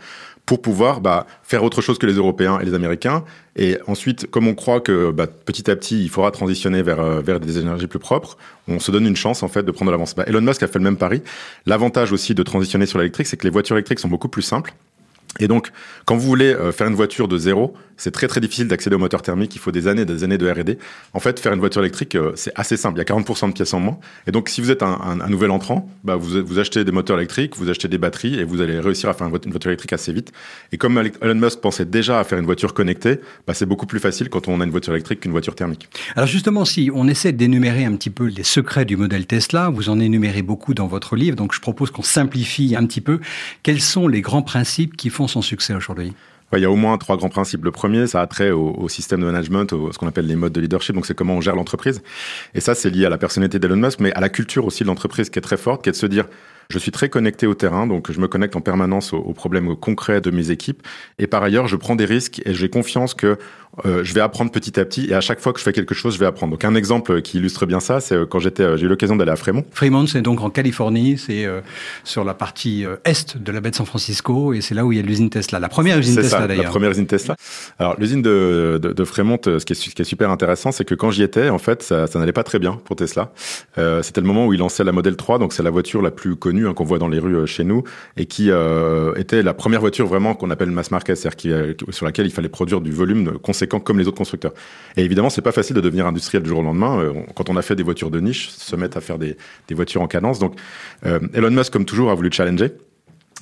pour 0.46 0.62
pouvoir 0.62 1.00
bah, 1.00 1.26
faire 1.42 1.62
autre 1.62 1.82
chose 1.82 1.98
que 1.98 2.06
les 2.06 2.14
Européens 2.14 2.58
et 2.58 2.64
les 2.64 2.74
Américains. 2.74 3.22
Et 3.56 3.78
ensuite, 3.86 4.28
comme 4.30 4.48
on 4.48 4.54
croit 4.54 4.80
que 4.80 5.10
bah, 5.12 5.26
petit 5.26 5.70
à 5.70 5.76
petit, 5.76 6.02
il 6.02 6.08
faudra 6.08 6.30
transitionner 6.30 6.82
vers, 6.82 7.00
euh, 7.00 7.20
vers 7.20 7.38
des 7.38 7.58
énergies 7.58 7.86
plus 7.86 7.98
propres, 7.98 8.38
on 8.66 8.80
se 8.80 8.90
donne 8.90 9.06
une 9.06 9.16
chance 9.16 9.42
en 9.42 9.48
fait 9.48 9.62
de 9.62 9.70
prendre 9.70 9.90
l'avance. 9.90 10.14
Bah, 10.14 10.24
Elon 10.26 10.40
Musk 10.40 10.62
a 10.62 10.66
fait 10.66 10.78
le 10.78 10.84
même 10.84 10.96
pari. 10.96 11.22
L'avantage 11.66 12.12
aussi 12.12 12.34
de 12.34 12.42
transitionner 12.42 12.86
sur 12.86 12.98
l'électrique, 12.98 13.26
c'est 13.26 13.36
que 13.36 13.44
les 13.44 13.50
voitures 13.50 13.76
électriques 13.76 14.00
sont 14.00 14.08
beaucoup 14.08 14.28
plus 14.28 14.42
simples. 14.42 14.72
Et 15.38 15.48
donc, 15.48 15.70
quand 16.06 16.16
vous 16.16 16.26
voulez 16.26 16.52
euh, 16.52 16.72
faire 16.72 16.88
une 16.88 16.94
voiture 16.94 17.28
de 17.28 17.38
zéro, 17.38 17.74
c'est 17.96 18.10
très 18.10 18.28
très 18.28 18.40
difficile 18.40 18.66
d'accéder 18.66 18.96
au 18.96 18.98
moteur 18.98 19.22
thermique. 19.22 19.54
Il 19.54 19.58
faut 19.58 19.70
des 19.70 19.86
années 19.86 20.04
des 20.04 20.24
années 20.24 20.38
de 20.38 20.50
R&D. 20.50 20.78
En 21.12 21.20
fait, 21.20 21.38
faire 21.38 21.52
une 21.52 21.60
voiture 21.60 21.82
électrique, 21.82 22.14
euh, 22.14 22.32
c'est 22.34 22.52
assez 22.54 22.76
simple. 22.76 22.98
Il 22.98 23.06
y 23.06 23.12
a 23.12 23.14
40% 23.14 23.48
de 23.48 23.52
pièces 23.52 23.74
en 23.74 23.80
moins. 23.80 23.98
Et 24.26 24.32
donc, 24.32 24.48
si 24.48 24.60
vous 24.60 24.70
êtes 24.70 24.82
un, 24.82 25.18
nouvel 25.28 25.50
entrant, 25.50 25.88
bah, 26.02 26.16
vous, 26.16 26.44
vous 26.44 26.58
achetez 26.58 26.82
des 26.84 26.92
moteurs 26.92 27.18
électriques, 27.18 27.56
vous 27.56 27.68
achetez 27.68 27.88
des 27.88 27.98
batteries 27.98 28.40
et 28.40 28.44
vous 28.44 28.62
allez 28.62 28.80
réussir 28.80 29.08
à 29.10 29.14
faire 29.14 29.26
une 29.26 29.32
voiture 29.32 29.70
électrique 29.70 29.92
assez 29.92 30.12
vite. 30.12 30.32
Et 30.72 30.78
comme 30.78 30.98
Elon 30.98 31.34
Musk 31.34 31.60
pensait 31.60 31.84
déjà 31.84 32.18
à 32.18 32.24
faire 32.24 32.38
une 32.38 32.46
voiture 32.46 32.74
connectée, 32.74 33.20
bah, 33.46 33.54
c'est 33.54 33.66
beaucoup 33.66 33.86
plus 33.86 34.00
facile 34.00 34.30
quand 34.30 34.48
on 34.48 34.60
a 34.60 34.64
une 34.64 34.70
voiture 34.70 34.94
électrique 34.94 35.20
qu'une 35.20 35.32
voiture 35.32 35.54
thermique. 35.54 35.88
Alors 36.16 36.26
justement, 36.26 36.64
si 36.64 36.90
on 36.94 37.06
essaie 37.06 37.32
d'énumérer 37.32 37.84
un 37.84 37.94
petit 37.96 38.10
peu 38.10 38.24
les 38.24 38.44
secrets 38.44 38.86
du 38.86 38.96
modèle 38.96 39.26
Tesla, 39.26 39.68
vous 39.68 39.90
en 39.90 40.00
énumérez 40.00 40.42
beaucoup 40.42 40.72
dans 40.72 40.86
votre 40.86 41.16
livre, 41.16 41.36
donc 41.36 41.54
je 41.54 41.60
propose 41.60 41.90
qu'on 41.90 42.02
simplifie 42.02 42.74
un 42.76 42.86
petit 42.86 43.02
peu. 43.02 43.20
Quels 43.62 43.80
sont 43.80 44.08
les 44.08 44.22
grands 44.22 44.42
principes 44.42 44.96
qui 44.96 45.10
font 45.10 45.19
son 45.28 45.42
succès 45.42 45.74
aujourd'hui? 45.74 46.12
Il 46.52 46.58
y 46.58 46.64
a 46.64 46.70
au 46.70 46.74
moins 46.74 46.98
trois 46.98 47.16
grands 47.16 47.28
principes. 47.28 47.64
Le 47.64 47.70
premier, 47.70 48.08
ça 48.08 48.20
a 48.20 48.26
trait 48.26 48.50
au, 48.50 48.74
au 48.76 48.88
système 48.88 49.20
de 49.20 49.26
management, 49.26 49.72
au, 49.72 49.92
ce 49.92 49.98
qu'on 49.98 50.08
appelle 50.08 50.26
les 50.26 50.34
modes 50.34 50.52
de 50.52 50.60
leadership. 50.60 50.96
Donc, 50.96 51.06
c'est 51.06 51.14
comment 51.14 51.36
on 51.36 51.40
gère 51.40 51.54
l'entreprise. 51.54 52.02
Et 52.54 52.60
ça, 52.60 52.74
c'est 52.74 52.90
lié 52.90 53.06
à 53.06 53.08
la 53.08 53.18
personnalité 53.18 53.60
d'Elon 53.60 53.76
Musk, 53.76 54.00
mais 54.00 54.12
à 54.14 54.20
la 54.20 54.28
culture 54.28 54.64
aussi 54.64 54.82
de 54.82 54.88
l'entreprise 54.88 55.30
qui 55.30 55.38
est 55.38 55.42
très 55.42 55.56
forte, 55.56 55.84
qui 55.84 55.90
est 55.90 55.92
de 55.92 55.96
se 55.96 56.06
dire, 56.06 56.26
je 56.68 56.78
suis 56.78 56.90
très 56.90 57.08
connecté 57.08 57.46
au 57.46 57.54
terrain, 57.54 57.86
donc 57.86 58.10
je 58.10 58.20
me 58.20 58.26
connecte 58.26 58.56
en 58.56 58.60
permanence 58.60 59.12
aux, 59.12 59.18
aux 59.18 59.32
problèmes 59.32 59.76
concrets 59.76 60.20
de 60.20 60.32
mes 60.32 60.50
équipes. 60.50 60.82
Et 61.20 61.28
par 61.28 61.44
ailleurs, 61.44 61.68
je 61.68 61.76
prends 61.76 61.94
des 61.94 62.04
risques 62.04 62.42
et 62.44 62.52
j'ai 62.52 62.68
confiance 62.68 63.14
que 63.14 63.38
euh, 63.86 64.02
je 64.04 64.14
vais 64.14 64.20
apprendre 64.20 64.50
petit 64.50 64.78
à 64.80 64.84
petit. 64.84 65.06
Et 65.10 65.14
à 65.14 65.20
chaque 65.20 65.40
fois 65.40 65.52
que 65.52 65.58
je 65.58 65.64
fais 65.64 65.72
quelque 65.72 65.94
chose, 65.94 66.14
je 66.14 66.18
vais 66.18 66.26
apprendre. 66.26 66.52
Donc 66.52 66.64
un 66.64 66.74
exemple 66.74 67.22
qui 67.22 67.38
illustre 67.38 67.66
bien 67.66 67.80
ça, 67.80 68.00
c'est 68.00 68.14
euh, 68.14 68.26
quand 68.26 68.38
j'étais, 68.38 68.62
euh, 68.62 68.76
j'ai 68.76 68.86
eu 68.86 68.88
l'occasion 68.88 69.16
d'aller 69.16 69.30
à 69.30 69.36
Fremont. 69.36 69.64
Fremont, 69.70 70.06
c'est 70.06 70.22
donc 70.22 70.40
en 70.40 70.50
Californie, 70.50 71.18
c'est 71.18 71.44
euh, 71.44 71.60
sur 72.04 72.24
la 72.24 72.34
partie 72.34 72.84
est 73.04 73.36
de 73.36 73.52
la 73.52 73.60
baie 73.60 73.70
de 73.70 73.76
San 73.76 73.86
Francisco, 73.86 74.52
et 74.52 74.60
c'est 74.60 74.74
là 74.74 74.84
où 74.84 74.92
il 74.92 74.96
y 74.96 74.98
a 74.98 75.02
l'usine 75.02 75.30
Tesla, 75.30 75.60
la 75.60 75.68
première 75.68 75.98
usine 75.98 76.16
Tesla 76.16 76.46
d'ailleurs. 76.46 76.64
La 76.64 76.70
première 76.70 76.90
usine 76.90 77.06
Tesla. 77.06 77.36
Alors 77.78 77.96
l'usine 77.98 78.22
de, 78.22 78.78
de, 78.82 78.92
de, 78.92 79.04
Fremont, 79.04 79.38
ce 79.44 79.64
qui 79.64 79.72
est, 79.72 79.76
ce 79.76 79.90
qui 79.90 80.02
est 80.02 80.04
super 80.04 80.30
intéressant, 80.30 80.72
c'est 80.72 80.84
que 80.84 80.94
quand 80.94 81.10
j'y 81.10 81.22
étais, 81.22 81.48
en 81.48 81.58
fait, 81.58 81.82
ça, 81.82 82.06
ça 82.06 82.18
n'allait 82.18 82.32
pas 82.32 82.42
très 82.42 82.58
bien 82.58 82.80
pour 82.84 82.96
Tesla. 82.96 83.32
Euh, 83.78 84.02
c'était 84.02 84.20
le 84.20 84.26
moment 84.26 84.46
où 84.46 84.52
ils 84.52 84.58
lançaient 84.58 84.84
la 84.84 84.92
Model 84.92 85.16
3, 85.16 85.38
donc 85.38 85.52
c'est 85.52 85.62
la 85.62 85.70
voiture 85.70 86.02
la 86.02 86.10
plus 86.10 86.36
connue 86.36 86.66
hein, 86.66 86.74
qu'on 86.74 86.84
voit 86.84 86.98
dans 86.98 87.08
les 87.08 87.18
rues 87.18 87.46
chez 87.46 87.64
nous, 87.64 87.84
et 88.16 88.26
qui 88.26 88.50
était 89.16 89.42
la 89.42 89.54
première 89.54 89.80
voiture 89.80 90.06
vraiment 90.06 90.34
qu'on 90.34 90.50
appelle 90.50 90.70
mass 90.70 90.90
market, 90.90 91.16
c'est-à-dire 91.16 91.74
sur 91.90 92.06
laquelle 92.06 92.26
il 92.26 92.32
fallait 92.32 92.48
produire 92.48 92.80
du 92.80 92.90
volume 92.90 93.38
comme 93.66 93.98
les 93.98 94.08
autres 94.08 94.16
constructeurs. 94.16 94.52
Et 94.96 95.02
évidemment, 95.02 95.30
c'est 95.30 95.42
pas 95.42 95.52
facile 95.52 95.76
de 95.76 95.80
devenir 95.80 96.06
industriel 96.06 96.42
du 96.42 96.48
jour 96.48 96.60
au 96.60 96.62
lendemain. 96.62 97.00
Euh, 97.00 97.12
quand 97.34 97.48
on 97.50 97.56
a 97.56 97.62
fait 97.62 97.76
des 97.76 97.82
voitures 97.82 98.10
de 98.10 98.20
niche, 98.20 98.50
se 98.50 98.76
mettre 98.76 98.96
à 98.96 99.00
faire 99.00 99.18
des, 99.18 99.36
des 99.68 99.74
voitures 99.74 100.02
en 100.02 100.08
cadence. 100.08 100.38
Donc, 100.38 100.54
euh, 101.06 101.20
Elon 101.34 101.50
Musk, 101.50 101.72
comme 101.72 101.84
toujours, 101.84 102.10
a 102.10 102.14
voulu 102.14 102.30
challenger. 102.32 102.72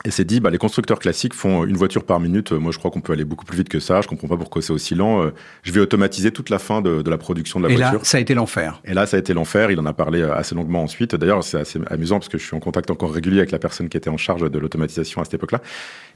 Et 0.05 0.13
s'est 0.13 0.25
dit, 0.25 0.39
bah, 0.39 0.51
les 0.51 0.59
constructeurs 0.59 1.01
classiques 1.01 1.35
font 1.35 1.65
une 1.65 1.77
voiture 1.77 2.05
par 2.05 2.21
minute. 2.21 2.53
Moi, 2.53 2.71
je 2.71 2.79
crois 2.79 2.91
qu'on 2.91 3.01
peut 3.01 3.13
aller 3.13 3.25
beaucoup 3.25 3.45
plus 3.45 3.57
vite 3.57 3.69
que 3.69 3.81
ça. 3.81 4.01
Je 4.01 4.07
comprends 4.07 4.29
pas 4.29 4.37
pourquoi 4.37 4.63
c'est 4.63 4.73
aussi 4.73 4.95
lent. 4.95 5.23
Euh, 5.23 5.35
je 5.65 5.73
vais 5.73 5.81
automatiser 5.81 6.31
toute 6.31 6.51
la 6.51 6.61
fin 6.61 6.81
de, 6.81 7.03
de 7.03 7.11
la 7.11 7.19
production 7.19 7.59
de 7.59 7.67
la 7.67 7.73
et 7.73 7.77
voiture. 7.77 7.95
Et 7.95 7.99
là, 7.99 8.05
ça 8.05 8.19
a 8.19 8.21
été 8.21 8.35
l'enfer. 8.35 8.81
Et 8.85 8.95
là, 8.95 9.07
ça 9.07 9.17
a 9.17 9.21
été 9.21 9.35
l'enfer. 9.35 9.73
Il 9.73 9.81
en 9.81 9.87
a 9.87 9.93
parlé 9.93 10.23
assez 10.23 10.55
longuement 10.55 10.85
ensuite. 10.85 11.17
D'ailleurs, 11.17 11.43
c'est 11.43 11.59
assez 11.59 11.81
amusant 11.91 12.21
parce 12.21 12.29
que 12.29 12.39
je 12.39 12.47
suis 12.47 12.55
en 12.55 12.61
contact 12.61 12.93
encore 12.93 13.13
régulier 13.13 13.39
avec 13.39 13.51
la 13.51 13.59
personne 13.59 13.89
qui 13.89 13.97
était 13.97 14.09
en 14.09 14.17
charge 14.17 14.49
de 14.49 14.59
l'automatisation 14.59 15.21
à 15.21 15.25
cette 15.25 15.35
époque-là. 15.35 15.61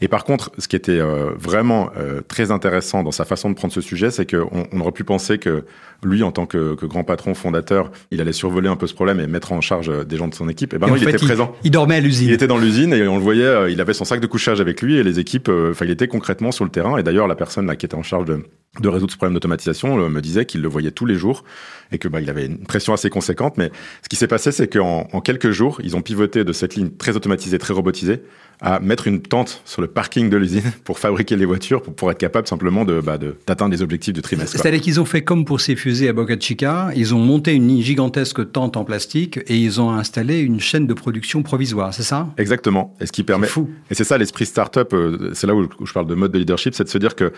Et 0.01 0.07
par 0.07 0.23
contre, 0.23 0.53
ce 0.59 0.69
qui 0.69 0.77
était 0.77 1.01
euh, 1.01 1.33
vraiment 1.37 1.91
euh, 1.97 2.21
très 2.27 2.53
intéressant 2.53 3.03
dans 3.03 3.11
sa 3.11 3.25
façon 3.25 3.51
de 3.51 3.55
prendre 3.57 3.75
ce 3.75 3.81
sujet, 3.81 4.13
c'est 4.13 4.31
qu'on 4.31 4.67
on 4.73 4.81
aurait 4.81 4.93
pu 4.93 5.03
penser 5.03 5.39
que 5.39 5.65
lui, 6.05 6.23
en 6.23 6.31
tant 6.31 6.47
que, 6.47 6.75
que, 6.77 6.87
grand 6.87 7.05
patron 7.05 7.35
fondateur, 7.35 7.91
il 8.13 8.21
allait 8.21 8.33
survoler 8.33 8.69
un 8.69 8.77
peu 8.77 8.87
ce 8.87 8.95
problème 8.95 9.19
et 9.19 9.27
mettre 9.27 9.53
en 9.53 9.61
charge 9.61 10.07
des 10.07 10.17
gens 10.17 10.29
de 10.29 10.35
son 10.35 10.49
équipe. 10.49 10.73
Et 10.75 10.79
ben 10.79 10.87
et 10.87 10.91
non, 10.91 10.97
il 10.97 11.05
fait, 11.05 11.11
était 11.11 11.19
il, 11.23 11.27
présent. 11.27 11.55
Il 11.65 11.71
dormait 11.73 11.97
à 11.97 12.01
l'usine. 12.01 12.29
Il 12.29 12.33
était 12.33 12.47
dans 12.47 12.59
l'usine 12.59 12.93
et 12.93 13.07
on 13.09 13.17
le 13.17 13.23
voyait. 13.23 13.72
Il 13.73 13.81
avait 13.81 13.95
son 13.95 14.05
sac 14.05 14.21
de 14.21 14.27
couchage 14.27 14.61
avec 14.61 14.83
lui 14.83 14.97
et 14.97 15.03
les 15.03 15.19
équipes, 15.19 15.49
enfin, 15.49 15.85
il 15.85 15.91
était 15.91 16.09
concrètement 16.09 16.53
sur 16.53 16.65
le 16.65 16.71
terrain. 16.71 16.99
Et 16.99 17.03
d'ailleurs, 17.03 17.27
la 17.27 17.35
personne 17.35 17.67
là 17.67 17.77
qui 17.77 17.87
était 17.87 17.95
en 17.95 18.03
charge 18.03 18.27
de, 18.27 18.45
de 18.81 18.89
résoudre 18.89 19.13
ce 19.13 19.19
problème 19.19 19.35
d'automatisation 19.35 20.09
me 20.09 20.21
disait 20.21 20.47
qu'il 20.47 20.63
le 20.63 20.69
voyait 20.69 20.93
tous 20.93 21.05
les 21.05 21.17
jours 21.17 21.45
et 21.93 21.99
que 21.99 22.09
bah, 22.09 22.23
il 22.23 22.31
avait 22.31 22.47
une 22.47 22.65
pression 22.65 22.95
assez 22.95 23.11
conséquente. 23.11 23.59
Mais 23.59 23.71
ce 24.03 24.09
qui 24.09 24.17
s'est 24.17 24.27
passé, 24.27 24.51
c'est 24.51 24.67
qu'en 24.67 25.09
en 25.13 25.21
quelques 25.21 25.51
jours, 25.51 25.79
ils 25.85 25.95
ont 25.95 26.01
pivoté 26.01 26.43
de 26.43 26.53
cette 26.55 26.75
ligne 26.75 26.89
très 26.89 27.15
automatisée, 27.15 27.59
très 27.59 27.75
robotisée, 27.75 28.23
à 28.63 28.81
mettre 28.81 29.09
une 29.09 29.21
tente 29.21 29.61
sur 29.67 29.83
le 29.83 29.89
parking 29.89 30.31
de 30.31 30.39
l'usine 30.39 30.73
pour 30.85 30.99
fabriquer 30.99 31.37
les 31.37 31.45
voitures, 31.45 31.83
pour, 31.83 31.95
pour 31.95 32.11
être 32.11 32.17
capable 32.17 32.49
simplement 32.49 32.87
de, 32.87 33.03
bah, 33.03 33.19
d'atteindre 33.19 33.73
les 33.73 33.83
objectifs 33.83 34.15
du 34.15 34.23
trimestre. 34.23 34.57
C'est-à-dire 34.57 34.81
qu'ils 34.81 35.01
ont 35.01 35.05
fait 35.05 35.23
comme 35.23 35.45
pour 35.45 35.61
ces 35.61 35.77
fusées 35.77 36.09
à 36.09 36.15
Boca 36.15 36.37
Chica, 36.41 36.93
ils 36.97 37.15
ont 37.15 37.19
monté 37.19 37.53
une 37.53 37.83
gigantesque 37.83 38.53
tente 38.53 38.79
en 38.79 38.85
plastique 38.85 39.39
et 39.49 39.59
ils 39.59 39.83
ont 39.83 39.91
installé 39.91 40.39
une 40.39 40.61
chaîne 40.61 40.87
de 40.87 40.95
production 40.95 41.43
provisoire, 41.43 41.93
c'est 41.93 42.05
ça? 42.05 42.29
Exactement. 42.39 42.95
Et 43.03 43.07
ce 43.07 43.13
qui 43.13 43.23
permet. 43.23 43.49
Fou. 43.49 43.69
Et 43.91 43.95
c'est 43.95 44.05
ça 44.05 44.17
l'esprit 44.17 44.47
startup. 44.47 44.97
C'est 45.35 45.47
là 45.47 45.55
où 45.55 45.69
je 45.85 45.93
parle 45.93 46.07
de 46.07 46.15
mode 46.15 46.33
de 46.33 46.39
leadership, 46.39 46.75
c'est 46.75 46.85
de 46.85 46.89
se 46.89 46.99
dire 46.99 47.15
que 47.15 47.33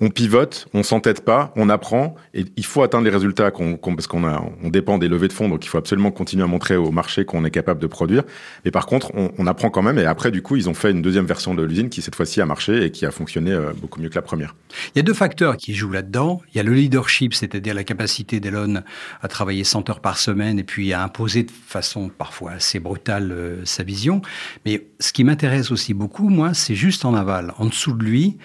on 0.00 0.10
pivote, 0.10 0.68
on 0.74 0.82
s'entête 0.82 1.24
pas, 1.24 1.52
on 1.56 1.68
apprend, 1.68 2.14
et 2.34 2.44
il 2.56 2.64
faut 2.64 2.82
atteindre 2.82 3.04
les 3.04 3.10
résultats 3.10 3.50
parce 3.50 4.06
qu'on 4.06 4.24
on 4.24 4.68
dépend 4.68 4.98
des 4.98 5.08
levées 5.08 5.28
de 5.28 5.32
fonds, 5.32 5.48
donc 5.48 5.64
il 5.64 5.68
faut 5.68 5.78
absolument 5.78 6.10
continuer 6.10 6.44
à 6.44 6.46
montrer 6.46 6.76
au 6.76 6.90
marché 6.90 7.24
qu'on 7.24 7.44
est 7.44 7.50
capable 7.50 7.80
de 7.80 7.86
produire. 7.86 8.22
Mais 8.64 8.70
par 8.70 8.86
contre, 8.86 9.10
on, 9.14 9.30
on, 9.38 9.46
apprend 9.46 9.70
quand 9.70 9.82
même, 9.82 9.98
et 9.98 10.04
après, 10.04 10.30
du 10.30 10.42
coup, 10.42 10.56
ils 10.56 10.68
ont 10.68 10.74
fait 10.74 10.90
une 10.90 11.02
deuxième 11.02 11.26
version 11.26 11.54
de 11.54 11.62
l'usine 11.62 11.88
qui 11.88 12.02
cette 12.02 12.14
fois-ci 12.14 12.40
a 12.40 12.46
marché 12.46 12.84
et 12.84 12.90
qui 12.90 13.06
a 13.06 13.10
fonctionné 13.10 13.52
euh, 13.52 13.72
beaucoup 13.74 14.00
mieux 14.00 14.08
que 14.08 14.14
la 14.14 14.22
première. 14.22 14.54
Il 14.94 14.98
y 14.98 15.00
a 15.00 15.02
deux 15.02 15.14
facteurs 15.14 15.56
qui 15.56 15.74
jouent 15.74 15.92
là-dedans. 15.92 16.42
Il 16.52 16.56
y 16.56 16.60
a 16.60 16.62
le 16.62 16.72
leadership, 16.72 17.34
c'est-à-dire 17.34 17.74
la 17.74 17.84
capacité 17.84 18.40
d'Elon 18.40 18.82
à 19.22 19.28
travailler 19.28 19.64
100 19.64 19.88
heures 19.90 20.00
par 20.00 20.18
semaine 20.18 20.58
et 20.58 20.64
puis 20.64 20.92
à 20.92 21.02
imposer 21.02 21.44
de 21.44 21.50
façon 21.50 22.08
parfois 22.08 22.52
assez 22.52 22.80
brutale 22.80 23.32
euh, 23.32 23.64
sa 23.64 23.82
vision. 23.82 24.20
Mais 24.64 24.86
ce 25.00 25.12
qui 25.12 25.24
m'intéresse 25.24 25.70
aussi 25.70 25.94
beaucoup, 25.94 26.28
moi, 26.28 26.54
c'est 26.54 26.74
juste 26.74 27.04
en 27.04 27.14
aval, 27.14 27.52
en 27.58 27.66
dessous 27.66 27.92
de 27.92 28.04
lui 28.04 28.38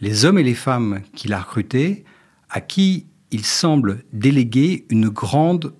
les 0.00 0.24
hommes 0.24 0.38
et 0.38 0.42
les 0.42 0.54
femmes 0.54 1.00
qu'il 1.14 1.32
a 1.32 1.40
recrutés, 1.40 2.04
à 2.50 2.60
qui 2.60 3.06
il 3.30 3.44
semble 3.44 4.04
déléguer 4.12 4.86
une 4.88 5.08
grande 5.08 5.72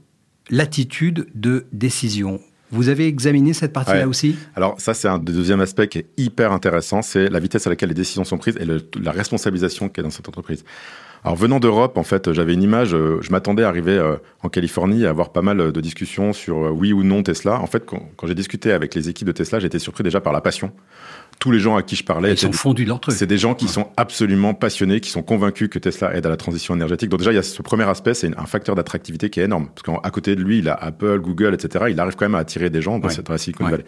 latitude 0.50 1.26
de 1.34 1.66
décision. 1.72 2.40
Vous 2.72 2.88
avez 2.88 3.06
examiné 3.06 3.52
cette 3.52 3.72
partie-là 3.72 4.00
ouais. 4.00 4.04
aussi? 4.04 4.36
Alors 4.56 4.80
ça, 4.80 4.92
c'est 4.92 5.06
un 5.06 5.18
deuxième 5.18 5.60
aspect 5.60 5.86
qui 5.86 5.98
est 5.98 6.06
hyper 6.16 6.50
intéressant, 6.50 7.00
c'est 7.00 7.28
la 7.28 7.38
vitesse 7.38 7.66
à 7.66 7.70
laquelle 7.70 7.90
les 7.90 7.94
décisions 7.94 8.24
sont 8.24 8.38
prises 8.38 8.56
et 8.58 8.64
le, 8.64 8.82
la 9.00 9.12
responsabilisation 9.12 9.88
qu'il 9.88 9.98
y 9.98 10.00
a 10.00 10.02
dans 10.02 10.10
cette 10.10 10.28
entreprise. 10.28 10.64
Alors 11.24 11.36
venant 11.36 11.60
d'Europe, 11.60 11.96
en 11.96 12.02
fait, 12.02 12.32
j'avais 12.32 12.54
une 12.54 12.62
image, 12.62 12.94
euh, 12.94 13.18
je 13.20 13.30
m'attendais 13.30 13.62
à 13.62 13.68
arriver 13.68 13.96
euh, 13.96 14.16
en 14.42 14.48
Californie 14.48 15.02
et 15.02 15.06
à 15.06 15.10
avoir 15.10 15.32
pas 15.32 15.42
mal 15.42 15.72
de 15.72 15.80
discussions 15.80 16.32
sur 16.32 16.66
euh, 16.66 16.70
oui 16.70 16.92
ou 16.92 17.04
non 17.04 17.22
Tesla. 17.22 17.60
En 17.60 17.66
fait, 17.66 17.84
quand, 17.86 18.02
quand 18.16 18.26
j'ai 18.26 18.34
discuté 18.34 18.72
avec 18.72 18.94
les 18.94 19.08
équipes 19.08 19.28
de 19.28 19.32
Tesla, 19.32 19.60
j'étais 19.60 19.78
surpris 19.78 20.02
déjà 20.02 20.20
par 20.20 20.32
la 20.32 20.40
passion. 20.40 20.72
Tous 21.38 21.50
les 21.50 21.60
gens 21.60 21.76
à 21.76 21.82
qui 21.82 21.96
je 21.96 22.04
parlais, 22.04 22.32
ils 22.32 22.38
sont 22.38 22.52
fondus 22.52 22.84
leur 22.84 22.98
truc. 22.98 23.14
C'est 23.14 23.26
des 23.26 23.38
gens 23.38 23.54
qui 23.54 23.66
ouais. 23.66 23.70
sont 23.70 23.90
absolument 23.96 24.54
passionnés, 24.54 25.00
qui 25.00 25.10
sont 25.10 25.22
convaincus 25.22 25.68
que 25.68 25.78
Tesla 25.78 26.14
aide 26.16 26.26
à 26.26 26.28
la 26.28 26.36
transition 26.36 26.74
énergétique. 26.74 27.10
Donc 27.10 27.20
déjà, 27.20 27.32
il 27.32 27.36
y 27.36 27.38
a 27.38 27.42
ce 27.42 27.62
premier 27.62 27.84
aspect, 27.84 28.14
c'est 28.14 28.36
un 28.38 28.46
facteur 28.46 28.74
d'attractivité 28.74 29.30
qui 29.30 29.40
est 29.40 29.44
énorme. 29.44 29.68
Parce 29.74 29.82
qu'à 29.82 30.10
côté 30.10 30.34
de 30.34 30.42
lui, 30.42 30.58
il 30.58 30.68
a 30.68 30.74
Apple, 30.74 31.20
Google, 31.20 31.54
etc. 31.54 31.86
Il 31.90 32.00
arrive 32.00 32.16
quand 32.16 32.24
même 32.24 32.34
à 32.34 32.38
attirer 32.38 32.70
des 32.70 32.82
gens 32.82 32.98
dans, 32.98 33.08
ouais. 33.08 33.14
cette, 33.14 33.26
dans 33.26 33.32
la 33.32 33.38
Silicon 33.38 33.68
Valley. 33.68 33.84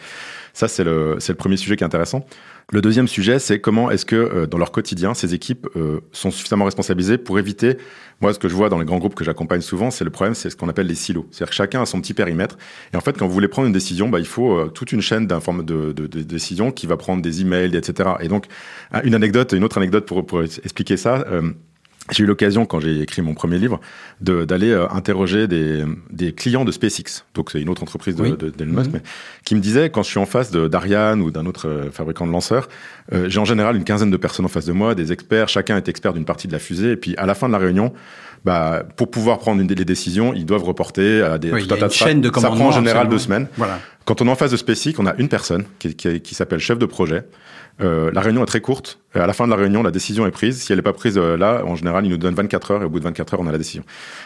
Ça, 0.52 0.68
c'est 0.68 0.84
le, 0.84 1.16
c'est 1.20 1.32
le 1.32 1.36
premier 1.36 1.56
sujet 1.56 1.76
qui 1.76 1.84
est 1.84 1.86
intéressant. 1.86 2.26
Le 2.70 2.82
deuxième 2.82 3.08
sujet, 3.08 3.38
c'est 3.38 3.60
comment 3.60 3.90
est-ce 3.90 4.04
que 4.04 4.14
euh, 4.14 4.46
dans 4.46 4.58
leur 4.58 4.72
quotidien, 4.72 5.14
ces 5.14 5.32
équipes 5.32 5.66
euh, 5.74 6.00
sont 6.12 6.30
suffisamment 6.30 6.66
responsabilisées 6.66 7.16
pour 7.16 7.38
éviter, 7.38 7.78
moi 8.20 8.34
ce 8.34 8.38
que 8.38 8.46
je 8.46 8.54
vois 8.54 8.68
dans 8.68 8.78
les 8.78 8.84
grands 8.84 8.98
groupes 8.98 9.14
que 9.14 9.24
j'accompagne 9.24 9.62
souvent, 9.62 9.90
c'est 9.90 10.04
le 10.04 10.10
problème, 10.10 10.34
c'est 10.34 10.50
ce 10.50 10.56
qu'on 10.56 10.68
appelle 10.68 10.86
les 10.86 10.94
silos. 10.94 11.26
C'est-à-dire 11.30 11.48
que 11.48 11.54
chacun 11.54 11.80
a 11.80 11.86
son 11.86 11.98
petit 12.02 12.12
périmètre. 12.12 12.58
Et 12.92 12.98
en 12.98 13.00
fait, 13.00 13.16
quand 13.16 13.26
vous 13.26 13.32
voulez 13.32 13.48
prendre 13.48 13.68
une 13.68 13.72
décision, 13.72 14.10
bah, 14.10 14.18
il 14.18 14.26
faut 14.26 14.52
euh, 14.52 14.68
toute 14.68 14.92
une 14.92 15.00
chaîne 15.00 15.26
de, 15.26 15.92
de, 15.92 16.06
décisions 16.06 16.70
qui 16.70 16.86
va 16.86 16.98
prendre 16.98 17.22
des 17.22 17.40
emails, 17.40 17.74
etc. 17.74 18.10
Et 18.20 18.28
donc, 18.28 18.44
une 19.02 19.14
anecdote, 19.14 19.52
une 19.52 19.64
autre 19.64 19.78
anecdote 19.78 20.04
pour 20.04 20.42
expliquer 20.42 20.98
ça. 20.98 21.24
J'ai 22.10 22.24
eu 22.24 22.26
l'occasion, 22.26 22.64
quand 22.64 22.80
j'ai 22.80 23.00
écrit 23.00 23.22
mon 23.22 23.34
premier 23.34 23.58
livre, 23.58 23.80
d'aller 24.20 24.70
euh, 24.70 24.88
interroger 24.90 25.46
des, 25.46 25.84
des, 26.10 26.32
clients 26.32 26.64
de 26.64 26.72
SpaceX. 26.72 27.24
Donc, 27.34 27.50
c'est 27.50 27.60
une 27.60 27.68
autre 27.68 27.82
entreprise 27.82 28.16
de, 28.16 28.22
oui. 28.22 28.36
de, 28.36 28.50
de 28.50 28.64
Musk, 28.64 28.90
mmh. 28.90 28.94
mais 28.94 29.02
qui 29.44 29.54
me 29.54 29.60
disaient, 29.60 29.90
quand 29.90 30.02
je 30.02 30.08
suis 30.08 30.18
en 30.18 30.26
face 30.26 30.50
d'Ariane 30.50 31.20
ou 31.20 31.30
d'un 31.30 31.46
autre 31.46 31.68
euh, 31.68 31.90
fabricant 31.90 32.26
de 32.26 32.32
lanceurs, 32.32 32.68
euh, 33.12 33.28
j'ai 33.28 33.40
en 33.40 33.44
général 33.44 33.76
une 33.76 33.84
quinzaine 33.84 34.10
de 34.10 34.16
personnes 34.16 34.46
en 34.46 34.48
face 34.48 34.66
de 34.66 34.72
moi, 34.72 34.94
des 34.94 35.12
experts, 35.12 35.48
chacun 35.48 35.76
est 35.76 35.88
expert 35.88 36.12
d'une 36.12 36.24
partie 36.24 36.48
de 36.48 36.52
la 36.52 36.58
fusée. 36.58 36.92
Et 36.92 36.96
puis, 36.96 37.14
à 37.16 37.26
la 37.26 37.34
fin 37.34 37.48
de 37.48 37.52
la 37.52 37.58
réunion, 37.58 37.92
bah, 38.44 38.84
pour 38.96 39.10
pouvoir 39.10 39.38
prendre 39.38 39.60
une 39.60 39.66
des 39.66 39.84
décisions, 39.84 40.32
ils 40.32 40.46
doivent 40.46 40.64
reporter 40.64 41.22
à 41.22 41.38
des 41.38 41.52
oui, 41.52 41.66
tout 41.66 41.74
un 41.74 41.78
tas 41.78 41.88
de 41.88 41.92
chaîne 41.92 42.20
de 42.20 42.30
Ça 42.34 42.48
prend 42.50 42.68
en 42.68 42.70
général 42.70 43.06
absolument. 43.06 43.10
deux 43.10 43.18
semaines. 43.18 43.46
Voilà. 43.56 43.80
Quand 44.04 44.22
on 44.22 44.26
est 44.26 44.30
en 44.30 44.36
face 44.36 44.52
de 44.52 44.56
SpaceX, 44.56 44.94
on 44.98 45.06
a 45.06 45.14
une 45.18 45.28
personne 45.28 45.64
qui, 45.78 45.94
qui, 45.94 46.20
qui 46.20 46.34
s'appelle 46.34 46.60
chef 46.60 46.78
de 46.78 46.86
projet. 46.86 47.24
Euh, 47.80 48.10
la 48.12 48.20
réunion 48.20 48.42
est 48.42 48.46
très 48.46 48.60
courte. 48.60 48.98
À 49.14 49.26
la 49.26 49.32
fin 49.32 49.46
de 49.46 49.50
la 49.50 49.56
réunion, 49.56 49.82
la 49.82 49.90
décision 49.90 50.26
est 50.26 50.30
prise. 50.30 50.60
Si 50.60 50.70
elle 50.70 50.78
n'est 50.78 50.82
pas 50.82 50.92
prise 50.92 51.16
euh, 51.16 51.36
là, 51.36 51.62
en 51.64 51.76
général, 51.76 52.04
il 52.04 52.10
nous 52.10 52.18
donne 52.18 52.34
24 52.34 52.70
heures 52.72 52.82
et 52.82 52.84
au 52.84 52.90
bout 52.90 52.98
de 52.98 53.04
24 53.04 53.34
heures, 53.34 53.40
on 53.40 53.46
a 53.46 53.52
la 53.52 53.58
décision. 53.58 53.82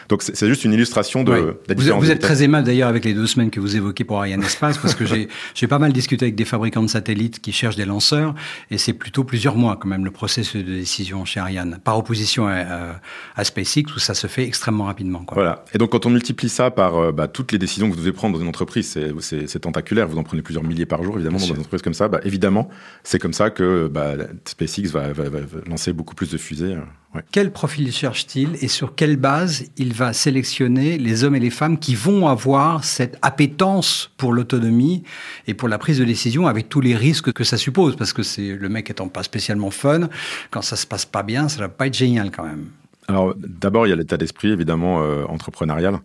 Donc 0.09 0.23
c'est 0.23 0.47
juste 0.47 0.65
une 0.65 0.73
illustration 0.73 1.23
de. 1.23 1.31
Ouais. 1.31 1.75
Vous, 1.75 1.99
vous 1.99 2.11
êtes 2.11 2.19
très 2.19 2.43
aimable 2.43 2.65
d'ailleurs 2.65 2.89
avec 2.89 3.05
les 3.05 3.13
deux 3.13 3.25
semaines 3.25 3.49
que 3.49 3.61
vous 3.61 3.77
évoquez 3.77 4.03
pour 4.03 4.17
Ariane 4.17 4.43
Espace 4.43 4.77
parce 4.77 4.93
que 4.93 5.05
j'ai 5.55 5.67
pas 5.67 5.79
mal 5.79 5.93
discuté 5.93 6.25
avec 6.25 6.35
des 6.35 6.45
fabricants 6.45 6.83
de 6.83 6.89
satellites 6.89 7.39
qui 7.39 7.53
cherchent 7.53 7.77
des 7.77 7.85
lanceurs 7.85 8.35
et 8.71 8.77
c'est 8.77 8.93
plutôt 8.93 9.23
plusieurs 9.23 9.55
mois 9.55 9.77
quand 9.79 9.87
même 9.87 10.03
le 10.03 10.11
processus 10.11 10.63
de 10.63 10.73
décision 10.73 11.23
chez 11.23 11.39
Ariane, 11.39 11.79
par 11.83 11.97
opposition 11.97 12.47
à, 12.47 12.53
à, 12.55 13.01
à 13.35 13.43
SpaceX 13.45 13.83
où 13.95 13.99
ça 13.99 14.13
se 14.13 14.27
fait 14.27 14.43
extrêmement 14.43 14.85
rapidement. 14.85 15.23
Quoi. 15.23 15.35
Voilà. 15.35 15.63
Et 15.73 15.77
donc 15.77 15.91
quand 15.91 16.05
on 16.05 16.09
multiplie 16.09 16.49
ça 16.49 16.71
par 16.71 16.97
euh, 16.97 17.11
bah, 17.11 17.27
toutes 17.27 17.51
les 17.51 17.57
décisions 17.57 17.89
que 17.89 17.93
vous 17.93 17.99
devez 17.99 18.11
prendre 18.11 18.35
dans 18.35 18.41
une 18.41 18.49
entreprise, 18.49 18.97
c'est 19.19 19.59
tentaculaire. 19.59 20.07
Vous 20.07 20.17
en 20.17 20.23
prenez 20.23 20.41
plusieurs 20.41 20.63
milliers 20.63 20.85
par 20.85 21.03
jour, 21.03 21.15
évidemment, 21.15 21.39
dans 21.39 21.45
des 21.45 21.59
entreprises 21.59 21.81
comme 21.81 21.93
ça. 21.93 22.07
Bah, 22.07 22.19
évidemment, 22.23 22.69
c'est 23.03 23.19
comme 23.19 23.33
ça 23.33 23.49
que 23.49 23.87
bah, 23.87 24.13
SpaceX 24.45 24.73
va, 24.91 25.13
va, 25.13 25.29
va, 25.29 25.39
lancer 25.67 25.93
beaucoup 25.93 26.15
plus 26.15 26.31
de 26.31 26.37
fusées. 26.37 26.75
Ouais. 27.13 27.21
Quel 27.31 27.51
profil 27.51 27.91
cherche-t-il 27.91 28.57
et 28.61 28.67
sur 28.67 28.95
quelle 28.95 29.17
base 29.17 29.65
il 29.77 29.93
va 29.93 30.13
sélectionner 30.13 30.97
les 30.97 31.23
hommes 31.23 31.35
et 31.35 31.39
les 31.39 31.49
femmes 31.49 31.77
qui 31.77 31.95
vont 31.95 32.27
avoir 32.27 32.83
cette 32.83 33.17
appétence 33.21 34.11
pour 34.17 34.33
l'autonomie 34.33 35.03
et 35.47 35.53
pour 35.53 35.69
la 35.69 35.77
prise 35.77 35.99
de 35.99 36.05
décision 36.05 36.47
avec 36.47 36.69
tous 36.69 36.81
les 36.81 36.95
risques 36.95 37.31
que 37.31 37.43
ça 37.43 37.57
suppose? 37.57 37.95
Parce 37.95 38.13
que 38.13 38.23
c'est 38.23 38.55
le 38.55 38.69
mec 38.69 38.89
étant 38.89 39.07
pas 39.07 39.23
spécialement 39.23 39.69
fun, 39.69 40.09
quand 40.49 40.61
ça 40.61 40.75
se 40.75 40.87
passe 40.87 41.05
pas 41.05 41.23
bien, 41.23 41.49
ça 41.49 41.59
va 41.59 41.69
pas 41.69 41.87
être 41.87 41.97
génial 41.97 42.31
quand 42.31 42.43
même. 42.43 42.65
Alors 43.07 43.33
d'abord, 43.35 43.85
il 43.85 43.89
y 43.89 43.93
a 43.93 43.95
l'état 43.95 44.17
d'esprit 44.17 44.51
évidemment 44.51 45.03
euh, 45.03 45.25
entrepreneurial. 45.25 45.99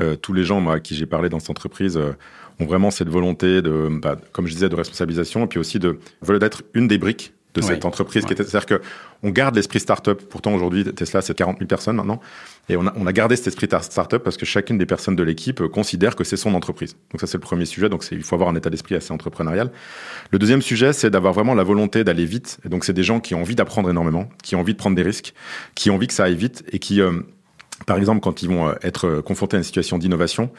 Euh, 0.00 0.16
tous 0.16 0.32
les 0.32 0.44
gens 0.44 0.60
moi, 0.60 0.74
à 0.74 0.80
qui 0.80 0.94
j'ai 0.94 1.06
parlé 1.06 1.28
dans 1.28 1.38
cette 1.38 1.50
entreprise 1.50 1.96
euh, 1.96 2.12
ont 2.60 2.66
vraiment 2.66 2.90
cette 2.90 3.08
volonté 3.08 3.62
de, 3.62 3.88
bah, 3.90 4.16
comme 4.32 4.46
je 4.46 4.52
disais, 4.52 4.68
de 4.68 4.76
responsabilisation 4.76 5.44
et 5.44 5.46
puis 5.46 5.58
aussi 5.58 5.78
de 5.78 5.98
veulent 6.22 6.38
d'être 6.38 6.62
une 6.74 6.88
des 6.88 6.98
briques 6.98 7.34
de 7.54 7.60
cette 7.60 7.84
entreprise. 7.84 8.24
était 8.30 8.44
C'est-à-dire 8.44 8.80
qu'on 8.80 9.30
garde 9.30 9.54
l'esprit 9.54 9.80
startup. 9.80 10.22
Pourtant, 10.28 10.54
aujourd'hui, 10.54 10.84
Tesla, 10.84 11.20
c'est 11.20 11.34
40 11.34 11.58
000 11.58 11.68
personnes 11.68 11.96
maintenant. 11.96 12.20
Et 12.68 12.76
on 12.76 12.86
a, 12.86 12.92
on 12.96 13.06
a 13.06 13.12
gardé 13.12 13.36
cet 13.36 13.48
esprit 13.48 13.68
startup 13.80 14.22
parce 14.22 14.36
que 14.36 14.46
chacune 14.46 14.78
des 14.78 14.86
personnes 14.86 15.16
de 15.16 15.22
l'équipe 15.22 15.66
considère 15.68 16.16
que 16.16 16.24
c'est 16.24 16.36
son 16.36 16.54
entreprise. 16.54 16.96
Donc 17.10 17.20
ça, 17.20 17.26
c'est 17.26 17.36
le 17.36 17.42
premier 17.42 17.66
sujet. 17.66 17.88
Donc 17.88 18.04
il 18.10 18.22
faut 18.22 18.34
avoir 18.34 18.48
un 18.48 18.54
état 18.54 18.70
d'esprit 18.70 18.94
assez 18.94 19.12
entrepreneurial. 19.12 19.70
Le 20.30 20.38
deuxième 20.38 20.62
sujet, 20.62 20.92
c'est 20.92 21.10
d'avoir 21.10 21.32
vraiment 21.32 21.54
la 21.54 21.64
volonté 21.64 22.04
d'aller 22.04 22.24
vite. 22.24 22.58
Et 22.64 22.68
donc 22.68 22.84
c'est 22.84 22.92
des 22.92 23.02
gens 23.02 23.20
qui 23.20 23.34
ont 23.34 23.40
envie 23.40 23.56
d'apprendre 23.56 23.90
énormément, 23.90 24.28
qui 24.42 24.56
ont 24.56 24.60
envie 24.60 24.72
de 24.72 24.78
prendre 24.78 24.96
des 24.96 25.02
risques, 25.02 25.34
qui 25.74 25.90
ont 25.90 25.96
envie 25.96 26.06
que 26.06 26.14
ça 26.14 26.24
aille 26.24 26.36
vite 26.36 26.64
et 26.72 26.78
qui... 26.78 27.00
Euh, 27.00 27.20
par 27.86 27.96
exemple, 27.96 28.20
quand 28.20 28.42
ils 28.42 28.48
vont 28.48 28.68
euh, 28.68 28.74
être 28.82 29.06
euh, 29.06 29.22
confrontés 29.22 29.56
à 29.56 29.58
une 29.58 29.64
situation 29.64 29.98
d'innovation, 29.98 30.50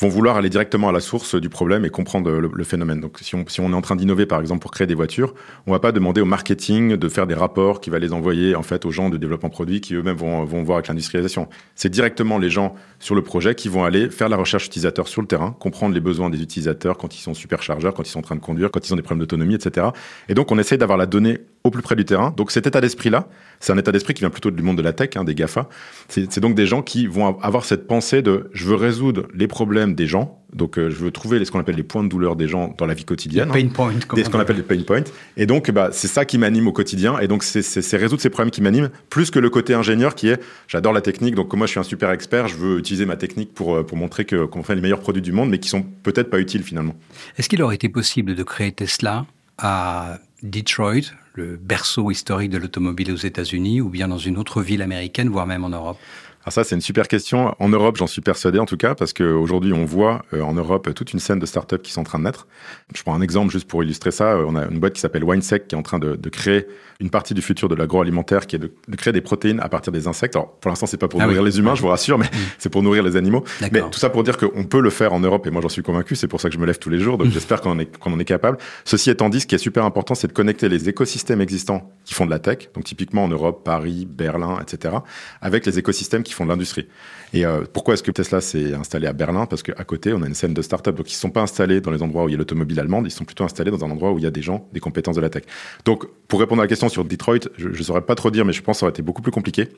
vont 0.00 0.08
vouloir 0.08 0.36
aller 0.36 0.48
directement 0.48 0.88
à 0.88 0.92
la 0.92 1.00
source 1.00 1.34
du 1.34 1.50
problème 1.50 1.84
et 1.84 1.90
comprendre 1.90 2.30
le, 2.30 2.64
phénomène. 2.64 3.00
Donc, 3.00 3.18
si 3.20 3.34
on, 3.34 3.44
si 3.46 3.60
on 3.60 3.70
est 3.70 3.74
en 3.74 3.82
train 3.82 3.96
d'innover, 3.96 4.24
par 4.24 4.40
exemple, 4.40 4.62
pour 4.62 4.70
créer 4.70 4.86
des 4.86 4.94
voitures, 4.94 5.34
on 5.66 5.72
va 5.72 5.78
pas 5.78 5.92
demander 5.92 6.22
au 6.22 6.24
marketing 6.24 6.96
de 6.96 7.08
faire 7.08 7.26
des 7.26 7.34
rapports 7.34 7.80
qui 7.80 7.90
va 7.90 7.98
les 7.98 8.12
envoyer, 8.12 8.54
en 8.54 8.62
fait, 8.62 8.86
aux 8.86 8.90
gens 8.90 9.10
de 9.10 9.18
développement 9.18 9.50
produit 9.50 9.82
qui 9.82 9.94
eux-mêmes 9.94 10.16
vont, 10.16 10.44
vont 10.44 10.62
voir 10.62 10.78
avec 10.78 10.88
l'industrialisation. 10.88 11.48
C'est 11.74 11.90
directement 11.90 12.38
les 12.38 12.48
gens 12.48 12.74
sur 12.98 13.14
le 13.14 13.22
projet 13.22 13.54
qui 13.54 13.68
vont 13.68 13.84
aller 13.84 14.08
faire 14.08 14.30
la 14.30 14.36
recherche 14.36 14.66
utilisateur 14.66 15.06
sur 15.06 15.20
le 15.20 15.28
terrain, 15.28 15.54
comprendre 15.58 15.94
les 15.94 16.00
besoins 16.00 16.30
des 16.30 16.40
utilisateurs 16.40 16.96
quand 16.96 17.14
ils 17.14 17.20
sont 17.20 17.34
superchargeurs, 17.34 17.92
quand 17.92 18.06
ils 18.06 18.10
sont 18.10 18.20
en 18.20 18.22
train 18.22 18.36
de 18.36 18.40
conduire, 18.40 18.70
quand 18.70 18.86
ils 18.86 18.92
ont 18.92 18.96
des 18.96 19.02
problèmes 19.02 19.20
d'autonomie, 19.20 19.54
etc. 19.54 19.88
Et 20.28 20.34
donc, 20.34 20.50
on 20.50 20.58
essaye 20.58 20.78
d'avoir 20.78 20.96
la 20.96 21.06
donnée 21.06 21.40
au 21.62 21.70
plus 21.70 21.82
près 21.82 21.96
du 21.96 22.06
terrain. 22.06 22.32
Donc, 22.36 22.52
cet 22.52 22.66
état 22.66 22.80
d'esprit-là, 22.80 23.28
c'est 23.58 23.72
un 23.72 23.78
état 23.78 23.92
d'esprit 23.92 24.14
qui 24.14 24.20
vient 24.20 24.30
plutôt 24.30 24.50
du 24.50 24.62
monde 24.62 24.78
de 24.78 24.82
la 24.82 24.94
tech, 24.94 25.10
hein, 25.16 25.24
des 25.24 25.34
GAFA. 25.34 25.68
C'est 26.08 26.40
donc 26.40 26.54
des 26.54 26.66
gens 26.66 26.80
qui 26.80 27.06
vont 27.06 27.38
avoir 27.40 27.64
cette 27.64 27.86
pensée 27.86 28.22
de 28.22 28.48
je 28.52 28.64
veux 28.64 28.76
résoudre 28.76 29.26
les 29.34 29.46
problèmes 29.46 29.89
des 29.94 30.06
gens, 30.06 30.40
donc, 30.54 30.78
euh, 30.78 30.90
je 30.90 30.96
veux 30.96 31.10
trouver 31.10 31.44
ce 31.44 31.50
qu'on 31.50 31.60
appelle 31.60 31.76
les 31.76 31.84
points 31.84 32.02
de 32.02 32.08
douleur 32.08 32.34
des 32.34 32.48
gens 32.48 32.74
dans 32.76 32.86
la 32.86 32.94
vie 32.94 33.04
quotidienne. 33.04 33.50
pain 33.52 33.68
points. 33.68 33.94
ce 34.00 34.28
qu'on 34.28 34.40
appelle 34.40 34.56
les 34.56 34.62
pain 34.62 34.82
points. 34.82 35.04
Et 35.36 35.46
donc, 35.46 35.70
bah, 35.70 35.90
c'est 35.92 36.08
ça 36.08 36.24
qui 36.24 36.38
m'anime 36.38 36.66
au 36.66 36.72
quotidien. 36.72 37.18
Et 37.20 37.28
donc, 37.28 37.44
c'est 37.44 37.96
résoudre 37.96 38.20
ces 38.20 38.30
problèmes 38.30 38.50
qui 38.50 38.62
m'animent, 38.62 38.90
plus 39.10 39.30
que 39.30 39.38
le 39.38 39.50
côté 39.50 39.74
ingénieur 39.74 40.14
qui 40.14 40.28
est, 40.28 40.40
j'adore 40.66 40.92
la 40.92 41.00
technique, 41.00 41.34
donc 41.34 41.54
moi, 41.54 41.66
je 41.66 41.72
suis 41.72 41.80
un 41.80 41.84
super 41.84 42.10
expert, 42.10 42.48
je 42.48 42.56
veux 42.56 42.78
utiliser 42.78 43.06
ma 43.06 43.16
technique 43.16 43.54
pour, 43.54 43.76
euh, 43.76 43.82
pour 43.84 43.96
montrer 43.96 44.24
qu'on 44.24 44.62
fait 44.62 44.74
les 44.74 44.80
meilleurs 44.80 45.00
produits 45.00 45.22
du 45.22 45.32
monde, 45.32 45.50
mais 45.50 45.58
qui 45.58 45.68
sont 45.68 45.84
peut-être 46.02 46.30
pas 46.30 46.40
utiles 46.40 46.62
finalement. 46.62 46.94
Est-ce 47.38 47.48
qu'il 47.48 47.62
aurait 47.62 47.76
été 47.76 47.88
possible 47.88 48.34
de 48.34 48.42
créer 48.42 48.72
Tesla 48.72 49.26
à 49.58 50.18
Detroit, 50.42 51.12
le 51.34 51.56
berceau 51.56 52.10
historique 52.10 52.50
de 52.50 52.58
l'automobile 52.58 53.12
aux 53.12 53.16
États-Unis, 53.16 53.80
ou 53.80 53.88
bien 53.88 54.08
dans 54.08 54.18
une 54.18 54.36
autre 54.36 54.62
ville 54.62 54.82
américaine, 54.82 55.28
voire 55.28 55.46
même 55.46 55.64
en 55.64 55.68
Europe? 55.68 55.98
Alors 56.42 56.54
ça, 56.54 56.64
c'est 56.64 56.74
une 56.74 56.80
super 56.80 57.06
question. 57.06 57.54
En 57.58 57.68
Europe, 57.68 57.98
j'en 57.98 58.06
suis 58.06 58.22
persuadé 58.22 58.58
en 58.58 58.64
tout 58.64 58.78
cas, 58.78 58.94
parce 58.94 59.12
qu'aujourd'hui, 59.12 59.74
on 59.74 59.84
voit 59.84 60.22
euh, 60.32 60.40
en 60.40 60.54
Europe 60.54 60.94
toute 60.94 61.12
une 61.12 61.18
scène 61.18 61.38
de 61.38 61.44
startups 61.44 61.78
qui 61.78 61.92
sont 61.92 62.00
en 62.00 62.04
train 62.04 62.18
de 62.18 62.24
naître. 62.24 62.46
Je 62.94 63.02
prends 63.02 63.14
un 63.14 63.20
exemple 63.20 63.52
juste 63.52 63.68
pour 63.68 63.84
illustrer 63.84 64.10
ça. 64.10 64.38
On 64.38 64.56
a 64.56 64.64
une 64.66 64.78
boîte 64.78 64.94
qui 64.94 65.00
s'appelle 65.00 65.22
WineSec 65.22 65.68
qui 65.68 65.74
est 65.74 65.78
en 65.78 65.82
train 65.82 65.98
de, 65.98 66.16
de, 66.16 66.28
créer 66.30 66.66
une 66.98 67.10
partie 67.10 67.34
du 67.34 67.42
futur 67.42 67.68
de 67.68 67.74
l'agroalimentaire, 67.74 68.46
qui 68.46 68.56
est 68.56 68.58
de, 68.58 68.72
de, 68.88 68.96
créer 68.96 69.12
des 69.12 69.20
protéines 69.20 69.60
à 69.60 69.68
partir 69.68 69.92
des 69.92 70.08
insectes. 70.08 70.34
Alors 70.34 70.52
pour 70.52 70.70
l'instant, 70.70 70.86
c'est 70.86 70.96
pas 70.96 71.08
pour 71.08 71.20
ah 71.20 71.26
nourrir 71.26 71.42
les 71.42 71.58
humains, 71.58 71.74
je 71.74 71.82
vous 71.82 71.88
rassure, 71.88 72.16
mais 72.16 72.30
c'est 72.58 72.70
pour 72.70 72.82
nourrir 72.82 73.02
les 73.02 73.16
animaux. 73.16 73.44
Mais 73.70 73.82
tout 73.90 73.98
ça 73.98 74.08
pour 74.08 74.22
dire 74.22 74.38
qu'on 74.38 74.64
peut 74.64 74.80
le 74.80 74.90
faire 74.90 75.12
en 75.12 75.20
Europe, 75.20 75.46
et 75.46 75.50
moi 75.50 75.60
j'en 75.60 75.68
suis 75.68 75.82
convaincu. 75.82 76.16
C'est 76.16 76.28
pour 76.28 76.40
ça 76.40 76.48
que 76.48 76.54
je 76.54 76.60
me 76.60 76.64
lève 76.64 76.78
tous 76.78 76.90
les 76.90 77.00
jours. 77.00 77.18
Donc 77.18 77.28
j'espère 77.28 77.60
qu'on 77.60 77.72
en, 77.72 77.78
est, 77.78 77.98
qu'on 77.98 78.14
en 78.14 78.18
est 78.18 78.24
capable. 78.24 78.56
Ceci 78.86 79.10
étant 79.10 79.28
dit, 79.28 79.40
ce 79.40 79.46
qui 79.46 79.56
est 79.56 79.58
super 79.58 79.84
important, 79.84 80.14
c'est 80.14 80.28
de 80.28 80.32
connecter 80.32 80.70
les 80.70 80.88
écosystèmes 80.88 81.42
existants 81.42 81.92
qui 82.06 82.14
font 82.14 82.24
de 82.24 82.30
la 82.30 82.38
tech, 82.38 82.70
donc 82.74 82.84
typiquement 82.84 83.24
en 83.24 83.28
Europe, 83.28 83.62
Paris, 83.62 84.08
Berlin, 84.10 84.58
etc., 84.62 84.94
avec 85.42 85.66
les 85.66 85.78
écosystèmes 85.78 86.22
font 86.34 86.44
de 86.44 86.50
l'industrie. 86.50 86.86
Et 87.32 87.46
euh, 87.46 87.62
pourquoi 87.72 87.94
est-ce 87.94 88.02
que 88.02 88.10
Tesla 88.10 88.40
s'est 88.40 88.74
installé 88.74 89.06
à 89.06 89.12
Berlin? 89.12 89.46
Parce 89.46 89.62
qu'à 89.62 89.84
côté, 89.84 90.12
on 90.12 90.22
a 90.22 90.26
une 90.26 90.34
scène 90.34 90.54
de 90.54 90.62
start-up. 90.62 90.96
Donc, 90.96 91.10
ils 91.10 91.14
ne 91.14 91.18
sont 91.18 91.30
pas 91.30 91.42
installés 91.42 91.80
dans 91.80 91.90
les 91.90 92.02
endroits 92.02 92.24
où 92.24 92.28
il 92.28 92.32
y 92.32 92.34
a 92.34 92.38
l'automobile 92.38 92.80
allemande, 92.80 93.06
ils 93.06 93.10
sont 93.10 93.24
plutôt 93.24 93.44
installés 93.44 93.70
dans 93.70 93.84
un 93.84 93.90
endroit 93.90 94.12
où 94.12 94.18
il 94.18 94.24
y 94.24 94.26
a 94.26 94.30
des 94.30 94.42
gens, 94.42 94.68
des 94.72 94.80
compétences 94.80 95.16
de 95.16 95.20
la 95.20 95.30
tech. 95.30 95.44
Donc, 95.84 96.06
pour 96.28 96.40
répondre 96.40 96.60
à 96.60 96.64
la 96.64 96.68
question 96.68 96.88
sur 96.88 97.04
Detroit, 97.04 97.38
je 97.56 97.68
ne 97.68 97.82
saurais 97.82 98.02
pas 98.02 98.14
trop 98.14 98.30
dire, 98.30 98.44
mais 98.44 98.52
je 98.52 98.62
pense 98.62 98.76
que 98.76 98.80
ça 98.80 98.86
aurait 98.86 98.90
été 98.90 99.02
beaucoup 99.02 99.22
plus 99.22 99.32
compliqué. 99.32 99.68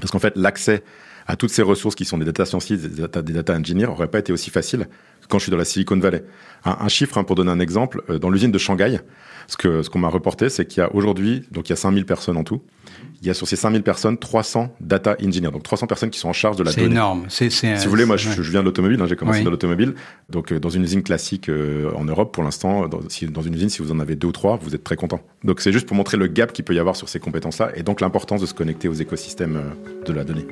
Parce 0.00 0.10
qu'en 0.10 0.18
fait, 0.18 0.34
l'accès 0.36 0.82
à 1.26 1.36
toutes 1.36 1.50
ces 1.50 1.62
ressources 1.62 1.94
qui 1.94 2.04
sont 2.04 2.18
des 2.18 2.24
data 2.24 2.44
scientists, 2.44 2.86
des 2.86 3.02
data, 3.02 3.22
des 3.22 3.32
data 3.32 3.54
engineers, 3.54 3.86
n'aurait 3.86 4.08
pas 4.08 4.18
été 4.18 4.32
aussi 4.32 4.50
facile 4.50 4.88
que 5.22 5.26
quand 5.28 5.38
je 5.38 5.44
suis 5.44 5.50
dans 5.50 5.56
la 5.56 5.64
Silicon 5.64 5.98
Valley. 5.98 6.24
Un, 6.64 6.88
chiffre, 6.88 7.18
hein, 7.18 7.24
pour 7.24 7.36
donner 7.36 7.50
un 7.50 7.60
exemple, 7.60 8.02
euh, 8.10 8.18
dans 8.18 8.30
l'usine 8.30 8.52
de 8.52 8.58
Shanghai, 8.58 8.98
ce 9.46 9.88
qu'on 9.88 9.98
m'a 9.98 10.08
reporté, 10.08 10.48
c'est 10.48 10.66
qu'il 10.66 10.80
y 10.80 10.84
a 10.84 10.94
aujourd'hui, 10.94 11.44
donc 11.50 11.68
il 11.68 11.70
y 11.70 11.72
a 11.72 11.76
5000 11.76 12.06
personnes 12.06 12.36
en 12.36 12.44
tout. 12.44 12.62
Il 13.20 13.26
y 13.26 13.30
a 13.30 13.34
sur 13.34 13.48
ces 13.48 13.56
5000 13.56 13.82
personnes 13.82 14.18
300 14.18 14.74
data 14.80 15.16
engineers, 15.24 15.50
donc 15.50 15.62
300 15.62 15.86
personnes 15.86 16.10
qui 16.10 16.18
sont 16.18 16.28
en 16.28 16.34
charge 16.34 16.56
de 16.56 16.64
la 16.64 16.72
donnée. 16.72 16.86
C'est 16.86 16.92
énorme. 16.92 17.24
Si 17.28 17.84
vous 17.84 17.90
voulez, 17.90 18.04
moi, 18.04 18.16
je, 18.16 18.42
viens 18.42 18.60
de 18.60 18.66
l'automobile. 18.66 19.00
Hein, 19.00 19.06
j'ai 19.08 19.16
commencé 19.16 19.42
dans 19.42 19.50
l'automobile, 19.50 19.94
donc 20.28 20.52
euh, 20.52 20.60
dans 20.60 20.68
une 20.68 20.82
usine 20.82 21.02
classique 21.02 21.48
euh, 21.48 21.90
en 21.94 22.04
Europe, 22.04 22.34
pour 22.34 22.44
l'instant, 22.44 22.86
dans, 22.88 23.00
si, 23.08 23.26
dans 23.26 23.42
une 23.42 23.54
usine, 23.54 23.68
si 23.70 23.82
vous 23.82 23.92
en 23.92 24.00
avez 24.00 24.16
deux 24.16 24.28
ou 24.28 24.32
trois, 24.32 24.56
vous 24.56 24.74
êtes 24.74 24.84
très 24.84 24.96
content. 24.96 25.20
Donc 25.42 25.60
c'est 25.60 25.72
juste 25.72 25.86
pour 25.86 25.96
montrer 25.96 26.16
le 26.16 26.26
gap 26.26 26.52
qu'il 26.52 26.64
peut 26.64 26.74
y 26.74 26.78
avoir 26.78 26.96
sur 26.96 27.08
ces 27.08 27.20
compétences-là, 27.20 27.70
et 27.74 27.82
donc 27.82 28.00
l'importance 28.00 28.40
de 28.40 28.46
se 28.46 28.54
connecter 28.54 28.88
aux 28.88 28.94
écosystèmes 28.94 29.56
euh, 29.56 30.04
de 30.04 30.12
la 30.12 30.24
donnée. 30.24 30.46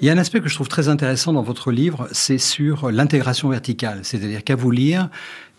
Il 0.00 0.06
y 0.06 0.10
a 0.10 0.12
un 0.12 0.18
aspect 0.18 0.40
que 0.40 0.48
je 0.48 0.54
trouve 0.54 0.68
très 0.68 0.88
intéressant 0.88 1.32
dans 1.32 1.42
votre 1.42 1.72
livre, 1.72 2.08
c'est 2.12 2.38
sur 2.38 2.92
l'intégration 2.92 3.48
verticale. 3.48 4.00
C'est-à-dire 4.04 4.44
qu'à 4.44 4.54
vous 4.54 4.70
lire, 4.70 5.08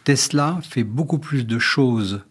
Tesla 0.06 0.60
fait 0.62 0.86
beaucoup 0.86 1.20
plus 1.20 1.46
de 1.46 1.60
choses 1.60 2.22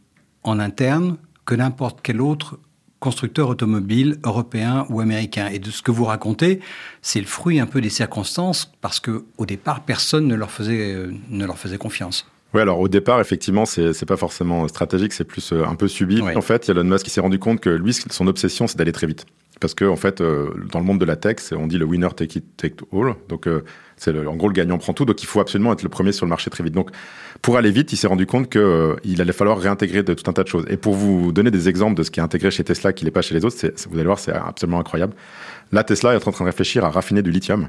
en 0.42 0.58
interne 0.58 1.18
que 1.44 1.54
n'importe 1.54 2.00
quel 2.02 2.22
autre 2.22 2.58
constructeur 2.98 3.50
automobile 3.50 4.16
européen 4.24 4.86
ou 4.88 5.00
américain. 5.00 5.48
Et 5.52 5.58
de 5.58 5.70
ce 5.70 5.82
que 5.82 5.90
vous 5.90 6.06
racontez, 6.06 6.60
c'est 7.02 7.20
le 7.20 7.26
fruit 7.26 7.60
un 7.60 7.66
peu 7.66 7.82
des 7.82 7.90
circonstances 7.90 8.72
parce 8.80 9.00
que 9.00 9.26
au 9.36 9.44
départ, 9.44 9.84
personne 9.84 10.26
ne 10.26 10.34
leur 10.34 10.50
faisait, 10.50 10.94
euh, 10.94 11.12
ne 11.28 11.44
leur 11.44 11.58
faisait 11.58 11.78
confiance. 11.78 12.26
Oui, 12.54 12.62
alors 12.62 12.80
au 12.80 12.88
départ, 12.88 13.20
effectivement, 13.20 13.66
c'est 13.66 14.06
pas 14.06 14.16
forcément 14.16 14.66
stratégique, 14.68 15.12
c'est 15.12 15.24
plus 15.24 15.52
euh, 15.52 15.66
un 15.66 15.74
peu 15.74 15.86
subi. 15.86 16.22
En 16.22 16.40
fait, 16.40 16.70
Elon 16.70 16.84
Musk 16.84 17.04
qui 17.04 17.10
s'est 17.10 17.20
rendu 17.20 17.38
compte 17.38 17.60
que 17.60 17.68
lui, 17.68 17.92
son 17.92 18.26
obsession, 18.26 18.66
c'est 18.66 18.78
d'aller 18.78 18.92
très 18.92 19.06
vite. 19.06 19.26
Parce 19.60 19.74
que 19.74 19.84
en 19.84 19.96
fait, 19.96 20.20
euh, 20.20 20.50
dans 20.70 20.78
le 20.78 20.84
monde 20.84 21.00
de 21.00 21.04
la 21.04 21.16
tech, 21.16 21.36
on 21.52 21.66
dit 21.66 21.78
le 21.78 21.84
winner 21.84 22.08
take 22.16 22.38
it 22.38 22.44
take 22.56 22.76
all. 22.92 23.14
Donc 23.28 23.46
euh, 23.46 23.64
c'est 23.96 24.16
en 24.26 24.36
gros 24.36 24.48
le 24.48 24.54
gagnant 24.54 24.78
prend 24.78 24.92
tout. 24.92 25.04
Donc 25.04 25.22
il 25.22 25.26
faut 25.26 25.40
absolument 25.40 25.72
être 25.72 25.82
le 25.82 25.88
premier 25.88 26.12
sur 26.12 26.26
le 26.26 26.30
marché 26.30 26.50
très 26.50 26.62
vite. 26.62 26.74
Donc 26.74 26.90
pour 27.42 27.56
aller 27.56 27.70
vite, 27.70 27.92
il 27.92 27.96
s'est 27.96 28.06
rendu 28.06 28.26
compte 28.26 28.48
que 28.48 28.58
euh, 28.58 29.20
allait 29.20 29.32
falloir 29.32 29.58
réintégrer 29.58 30.02
de, 30.02 30.14
tout 30.14 30.28
un 30.30 30.32
tas 30.32 30.44
de 30.44 30.48
choses. 30.48 30.64
Et 30.68 30.76
pour 30.76 30.94
vous 30.94 31.32
donner 31.32 31.50
des 31.50 31.68
exemples 31.68 31.96
de 31.96 32.02
ce 32.02 32.10
qui 32.10 32.20
est 32.20 32.22
intégré 32.22 32.50
chez 32.50 32.64
Tesla, 32.64 32.92
qui 32.92 33.04
n'est 33.04 33.10
pas 33.10 33.22
chez 33.22 33.34
les 33.34 33.44
autres, 33.44 33.56
vous 33.88 33.96
allez 33.96 34.06
voir, 34.06 34.18
c'est 34.18 34.32
absolument 34.32 34.80
incroyable. 34.80 35.14
Là, 35.72 35.84
Tesla 35.84 36.14
est 36.14 36.28
en 36.28 36.32
train 36.32 36.44
de 36.44 36.50
réfléchir 36.50 36.84
à 36.84 36.90
raffiner 36.90 37.22
du 37.22 37.30
lithium. 37.30 37.68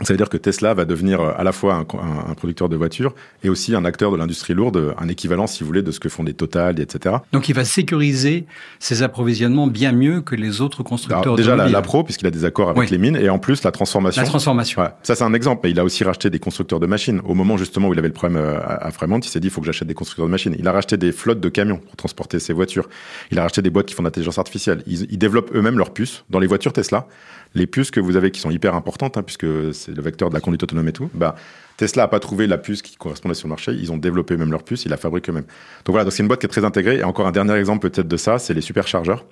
Ça 0.00 0.14
veut 0.14 0.16
dire 0.16 0.30
que 0.30 0.38
Tesla 0.38 0.72
va 0.72 0.86
devenir 0.86 1.20
euh, 1.20 1.32
à 1.36 1.44
la 1.44 1.52
fois 1.52 1.74
un, 1.74 2.34
producteur 2.34 2.70
de 2.70 2.76
voitures 2.76 3.14
et 3.44 3.50
aussi 3.50 3.74
un 3.74 3.84
acteur 3.84 4.10
de 4.10 4.16
l'industrie 4.16 4.54
lourde, 4.54 4.94
un 4.98 5.08
équivalent, 5.08 5.46
si 5.46 5.60
vous 5.60 5.66
voulez, 5.66 5.82
de 5.82 5.90
ce 5.90 6.00
que 6.00 6.08
font 6.08 6.24
des 6.24 6.32
Total, 6.32 6.80
etc. 6.80 7.16
Donc 7.32 7.50
il 7.50 7.54
va 7.54 7.64
sécuriser 7.64 8.46
ses 8.78 9.02
approvisionnements 9.02 9.66
bien 9.66 9.92
mieux 9.92 10.22
que 10.22 10.34
les 10.34 10.62
autres 10.62 10.82
constructeurs. 10.82 11.22
Alors, 11.22 11.36
déjà 11.36 11.56
la, 11.56 11.68
la, 11.68 11.82
Pro, 11.82 12.04
puisqu'il 12.04 12.26
a 12.26 12.30
des 12.30 12.46
accords 12.46 12.70
avec 12.70 12.90
les 12.90 12.96
mines, 12.96 13.16
et 13.16 13.28
en 13.28 13.38
plus 13.38 13.62
la 13.64 13.70
transformation. 13.70 14.22
La 14.22 14.26
transformation. 14.26 14.82
Ça 15.02 15.14
c'est 15.14 15.24
un 15.24 15.34
exemple, 15.34 15.60
mais 15.64 15.70
il 15.70 15.78
a 15.78 15.84
aussi 15.84 16.04
racheté 16.04 16.30
des 16.30 16.38
constructeurs 16.38 16.80
de 16.80 16.86
machines. 16.86 17.20
Au 17.24 17.34
moment 17.34 17.58
justement 17.58 17.88
où 17.88 17.92
il 17.92 17.98
avait 17.98 18.08
le 18.08 18.14
problème 18.14 18.38
euh, 18.38 18.58
à 18.64 18.90
Fremont, 18.92 19.18
il 19.18 19.28
s'est 19.28 19.40
dit 19.40 19.48
il 19.48 19.50
faut 19.50 19.60
que 19.60 19.66
j'achète 19.66 19.88
des 19.88 19.94
constructeurs 19.94 20.26
de 20.26 20.30
machines. 20.30 20.56
Il 20.58 20.66
a 20.66 20.72
racheté 20.72 20.96
des 20.96 21.12
flottes 21.12 21.40
de 21.40 21.48
camions 21.50 21.76
pour 21.78 21.96
transporter 21.96 22.38
ses 22.38 22.54
voitures. 22.54 22.88
Il 23.30 23.38
a 23.38 23.42
racheté 23.42 23.60
des 23.60 23.70
boîtes 23.70 23.86
qui 23.86 23.94
font 23.94 24.02
de 24.02 24.08
l'intelligence 24.08 24.38
artificielle. 24.38 24.82
Ils, 24.86 25.06
ils 25.10 25.18
développent 25.18 25.54
eux-mêmes 25.54 25.76
leurs 25.76 25.92
puces 25.92 26.24
dans 26.30 26.38
les 26.38 26.46
voitures 26.46 26.72
Tesla 26.72 27.06
les 27.54 27.66
puces 27.66 27.90
que 27.90 28.00
vous 28.00 28.16
avez 28.16 28.30
qui 28.30 28.40
sont 28.40 28.50
hyper 28.50 28.74
importantes, 28.74 29.16
hein, 29.16 29.22
puisque 29.22 29.46
c'est 29.74 29.94
le 29.94 30.02
vecteur 30.02 30.28
de 30.28 30.34
la 30.34 30.40
conduite 30.40 30.62
autonome 30.62 30.88
et 30.88 30.92
tout, 30.92 31.10
bah, 31.14 31.34
Tesla 31.76 32.04
n'a 32.04 32.08
pas 32.08 32.20
trouvé 32.20 32.46
la 32.46 32.58
puce 32.58 32.82
qui 32.82 32.96
correspondait 32.96 33.34
sur 33.34 33.48
le 33.48 33.50
marché. 33.50 33.72
Ils 33.72 33.92
ont 33.92 33.98
développé 33.98 34.36
même 34.36 34.50
leur 34.50 34.62
puce, 34.62 34.84
ils 34.84 34.88
la 34.88 34.96
fabriquent 34.96 35.28
eux-mêmes. 35.30 35.46
Donc 35.84 35.94
voilà, 35.94 36.10
c'est 36.10 36.22
une 36.22 36.28
boîte 36.28 36.40
qui 36.40 36.46
est 36.46 36.50
très 36.50 36.64
intégrée. 36.64 36.98
Et 36.98 37.04
encore 37.04 37.26
un 37.26 37.32
dernier 37.32 37.54
exemple 37.54 37.88
peut-être 37.88 38.08
de 38.08 38.16
ça, 38.16 38.38
c'est 38.38 38.54
les 38.54 38.60
superchargeurs. 38.60 39.24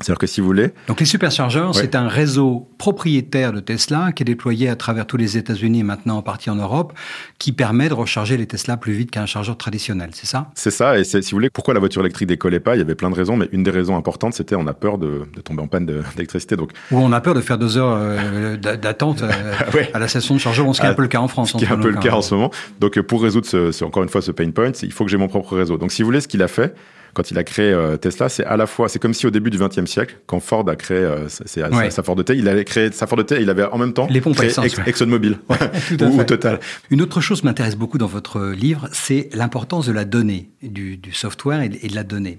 C'est-à-dire 0.00 0.18
que 0.18 0.26
si 0.26 0.40
vous 0.40 0.46
voulez. 0.46 0.70
Donc 0.88 1.00
les 1.00 1.06
superchargeurs, 1.06 1.74
c'est 1.74 1.94
un 1.94 2.08
réseau 2.08 2.68
propriétaire 2.78 3.52
de 3.52 3.60
Tesla 3.60 4.12
qui 4.12 4.22
est 4.22 4.24
déployé 4.24 4.68
à 4.68 4.76
travers 4.76 5.06
tous 5.06 5.16
les 5.16 5.36
États-Unis 5.36 5.80
et 5.80 5.82
maintenant 5.82 6.16
en 6.16 6.22
partie 6.22 6.50
en 6.50 6.56
Europe, 6.56 6.92
qui 7.38 7.52
permet 7.52 7.88
de 7.88 7.94
recharger 7.94 8.36
les 8.36 8.46
Tesla 8.46 8.76
plus 8.76 8.94
vite 8.94 9.10
qu'un 9.10 9.26
chargeur 9.26 9.56
traditionnel, 9.56 10.10
c'est 10.12 10.26
ça? 10.26 10.50
C'est 10.54 10.70
ça, 10.70 10.98
et 10.98 11.04
si 11.04 11.18
vous 11.20 11.36
voulez, 11.36 11.50
pourquoi 11.50 11.74
la 11.74 11.80
voiture 11.80 12.00
électrique 12.00 12.28
décollait 12.28 12.60
pas? 12.60 12.74
Il 12.74 12.78
y 12.78 12.82
avait 12.82 12.94
plein 12.94 13.10
de 13.10 13.14
raisons, 13.14 13.36
mais 13.36 13.48
une 13.52 13.62
des 13.62 13.70
raisons 13.70 13.96
importantes, 13.96 14.34
c'était 14.34 14.56
on 14.56 14.66
a 14.66 14.74
peur 14.74 14.98
de, 14.98 15.26
tomber 15.44 15.62
en 15.62 15.68
panne 15.68 15.86
d'électricité. 15.86 16.56
Donc... 16.56 16.72
Ou 16.90 16.98
on 16.98 17.12
a 17.12 17.20
peur 17.20 17.34
de 17.34 17.40
faire 17.40 17.58
deux 17.58 17.76
heures 17.76 17.96
euh, 17.98 18.56
d'attente 18.56 19.22
euh, 19.22 19.30
à 19.94 19.98
la 19.98 20.08
station 20.08 20.34
de 20.34 20.40
chargeur, 20.40 20.74
ce 20.74 20.80
qui 20.80 20.86
est 20.86 20.90
un 20.90 20.94
peu 20.94 21.02
le 21.02 21.08
cas 21.08 21.20
en 21.20 21.28
France. 21.28 21.52
Ce 21.52 21.58
qui 21.58 21.64
est 21.64 21.70
un 21.70 21.78
peu 21.78 21.90
le 21.90 21.98
cas 21.98 22.14
en 22.14 22.22
ce 22.22 22.34
moment. 22.34 22.50
Donc 22.80 23.00
pour 23.02 23.22
résoudre 23.22 23.46
ce, 23.46 23.84
encore 23.84 24.02
une 24.02 24.08
fois 24.08 24.22
ce 24.22 24.30
pain 24.30 24.50
point, 24.50 24.72
il 24.82 24.92
faut 24.92 25.04
que 25.04 25.10
j'ai 25.10 25.16
mon 25.16 25.28
propre 25.28 25.56
réseau. 25.56 25.76
Donc 25.76 25.92
si 25.92 26.02
vous 26.02 26.06
voulez, 26.06 26.20
ce 26.20 26.28
qu'il 26.28 26.42
a 26.42 26.48
fait, 26.48 26.74
quand 27.14 27.30
il 27.30 27.38
a 27.38 27.44
créé 27.44 27.72
euh, 27.72 27.96
Tesla, 27.96 28.28
c'est 28.28 28.44
à 28.44 28.56
la 28.56 28.66
fois, 28.66 28.88
c'est 28.88 28.98
comme 28.98 29.14
si 29.14 29.26
au 29.26 29.30
début 29.30 29.50
du 29.50 29.58
XXe 29.58 29.86
siècle, 29.86 30.16
quand 30.26 30.40
Ford 30.40 30.68
a 30.68 30.76
créé 30.76 30.98
euh, 30.98 31.28
sa 31.28 32.02
Ford 32.02 32.16
T, 32.24 32.34
il 32.34 32.48
avait 32.48 32.64
créé 32.64 32.90
sa 32.92 33.06
Ford 33.06 33.24
T, 33.24 33.40
il 33.40 33.50
avait 33.50 33.64
en 33.64 33.78
même 33.78 33.92
temps 33.92 34.06
Les 34.10 34.20
pompes 34.20 34.36
créé 34.36 34.50
ExxonMobil 34.86 35.38
ou, 36.00 36.24
Total. 36.32 36.60
Une 36.90 37.02
autre 37.02 37.20
chose 37.20 37.42
m'intéresse 37.42 37.76
beaucoup 37.76 37.98
dans 37.98 38.06
votre 38.06 38.50
livre, 38.50 38.88
c'est 38.92 39.28
l'importance 39.32 39.86
de 39.86 39.92
la 39.92 40.04
donnée, 40.04 40.50
du, 40.62 40.96
du 40.96 41.12
software 41.12 41.62
et 41.62 41.68
de 41.68 41.94
la 41.94 42.04
donnée. 42.04 42.38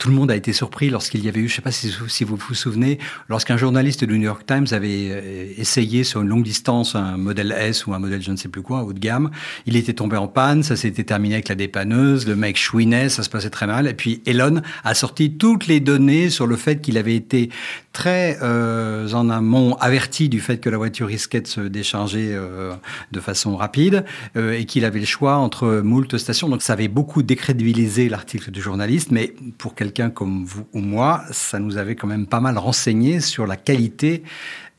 Tout 0.00 0.08
le 0.08 0.14
monde 0.14 0.30
a 0.30 0.36
été 0.36 0.54
surpris 0.54 0.88
lorsqu'il 0.88 1.22
y 1.22 1.28
avait 1.28 1.40
eu, 1.40 1.48
je 1.48 1.52
ne 1.52 1.56
sais 1.56 1.62
pas 1.62 1.70
si, 1.72 2.24
vous 2.24 2.36
vous 2.36 2.54
souvenez, 2.54 2.98
lorsqu'un 3.28 3.58
journaliste 3.58 4.02
du 4.02 4.18
New 4.18 4.24
York 4.24 4.46
Times 4.46 4.64
avait 4.70 5.08
euh, 5.10 5.52
essayé 5.58 6.04
sur 6.04 6.22
une 6.22 6.28
longue 6.28 6.42
distance 6.42 6.94
un 6.94 7.18
modèle 7.18 7.52
S 7.52 7.86
ou 7.86 7.92
un 7.92 7.98
modèle 7.98 8.22
je 8.22 8.30
ne 8.30 8.36
sais 8.36 8.48
plus 8.48 8.62
quoi, 8.62 8.82
haut 8.82 8.94
de 8.94 8.98
gamme. 8.98 9.30
Il 9.66 9.76
était 9.76 9.92
tombé 9.92 10.16
en 10.16 10.26
panne, 10.26 10.62
ça 10.62 10.74
s'était 10.74 11.04
terminé 11.04 11.34
avec 11.34 11.48
la 11.48 11.54
dépanneuse, 11.54 12.26
le 12.26 12.34
mec 12.34 12.56
chouinait, 12.56 13.10
ça 13.10 13.22
se 13.22 13.28
passait 13.28 13.50
très 13.50 13.66
mal. 13.66 13.86
Et 13.86 13.92
puis 13.92 14.22
Elon 14.24 14.62
a 14.84 14.94
sorti 14.94 15.32
toutes 15.36 15.66
les 15.66 15.80
données 15.80 16.30
sur 16.30 16.46
le 16.46 16.56
fait 16.56 16.80
qu'il 16.80 16.96
avait 16.96 17.14
été 17.14 17.50
très 17.92 18.38
euh, 18.42 19.12
en 19.12 19.28
amont 19.30 19.74
averti 19.74 20.28
du 20.28 20.40
fait 20.40 20.58
que 20.58 20.70
la 20.70 20.76
voiture 20.76 21.08
risquait 21.08 21.40
de 21.40 21.46
se 21.46 21.60
décharger 21.60 22.30
euh, 22.32 22.72
de 23.10 23.20
façon 23.20 23.56
rapide 23.56 24.04
euh, 24.36 24.52
et 24.52 24.64
qu'il 24.64 24.84
avait 24.84 25.00
le 25.00 25.06
choix 25.06 25.36
entre 25.36 25.80
moult 25.82 26.16
stations. 26.16 26.48
Donc 26.48 26.62
ça 26.62 26.74
avait 26.74 26.88
beaucoup 26.88 27.22
décrédibilisé 27.22 28.08
l'article 28.08 28.50
du 28.50 28.62
journaliste, 28.62 29.10
mais 29.10 29.34
pour 29.58 29.74
quel 29.74 29.89
quelqu'un 29.90 30.10
comme 30.10 30.44
vous 30.44 30.66
ou 30.72 30.80
moi, 30.80 31.22
ça 31.32 31.58
nous 31.58 31.76
avait 31.76 31.96
quand 31.96 32.06
même 32.06 32.26
pas 32.26 32.40
mal 32.40 32.56
renseigné 32.58 33.20
sur 33.20 33.46
la 33.46 33.56
qualité 33.56 34.22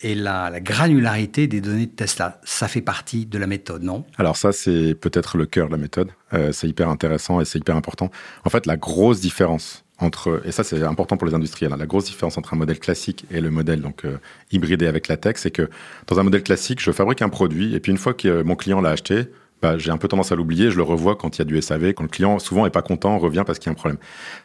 et 0.02 0.16
la, 0.16 0.60
granularité 0.60 1.48
des 1.48 1.62
données 1.62 1.86
de 1.86 1.92
Tesla. 1.92 2.40
Ça 2.44 2.68
fait 2.68 2.82
partie 2.82 3.26
de 3.26 3.38
la 3.38 3.46
méthode, 3.46 3.84
non? 3.84 4.06
Alors 4.18 4.38
ça, 4.38 4.52
c'est 4.52 4.96
peut-être 4.96 5.38
le 5.38 5.46
cœur 5.46 5.68
de 5.68 5.72
la 5.74 5.78
méthode. 5.78 6.10
Euh, 6.34 6.52
c'est 6.52 6.68
hyper 6.68 6.90
intéressant 6.90 7.42
et 7.42 7.46
c'est 7.46 7.60
hyper 7.60 7.76
important. 7.76 8.10
En 8.46 8.50
fait, 8.50 8.66
la 8.66 8.78
grosse 8.78 9.20
différence 9.20 9.84
entre, 10.00 10.42
et 10.46 10.52
ça 10.52 10.64
c'est 10.64 10.82
important 10.82 11.16
pour 11.16 11.28
les 11.28 11.36
industriels, 11.36 11.72
hein, 11.74 11.78
la 11.78 11.86
grosse 11.86 12.06
différence 12.06 12.36
entre 12.36 12.56
un 12.56 12.58
modèle 12.58 12.80
classique 12.80 13.26
et 13.30 13.40
le 13.40 13.52
modèle 13.52 13.82
donc 13.82 14.04
euh, 14.04 14.18
hybridé 14.52 14.88
avec 14.88 15.08
la 15.08 15.16
tech, 15.16 15.36
c'est 15.38 15.52
que 15.52 15.70
dans 16.08 16.20
un 16.20 16.24
modèle 16.24 16.42
classique, 16.42 16.82
je 16.82 16.92
fabrique 16.92 17.22
un 17.22 17.30
produit 17.30 17.76
et 17.76 17.80
puis 17.80 17.92
une 17.92 18.00
fois 18.00 18.16
que 18.16 18.42
mon 18.42 18.56
client 18.56 18.82
l'a 18.82 18.90
acheté, 18.90 19.28
bah, 19.62 19.78
j'ai 19.78 19.92
un 19.92 19.98
peu 19.98 20.08
tendance 20.08 20.32
à 20.32 20.36
l'oublier, 20.36 20.72
je 20.72 20.78
le 20.78 20.84
revois 20.84 21.16
quand 21.16 21.38
il 21.38 21.40
y 21.40 21.42
a 21.44 21.46
du 21.46 21.62
SAV, 21.62 21.94
quand 21.94 22.04
le 22.04 22.10
client 22.10 22.40
souvent 22.40 22.66
est 22.66 22.72
pas 22.72 22.82
content, 22.82 23.18
revient 23.18 23.44
parce 23.46 23.60
qu'il 23.60 23.68
y 23.68 23.70
a 23.70 23.74
un 23.74 23.76
problème. 23.76 24.00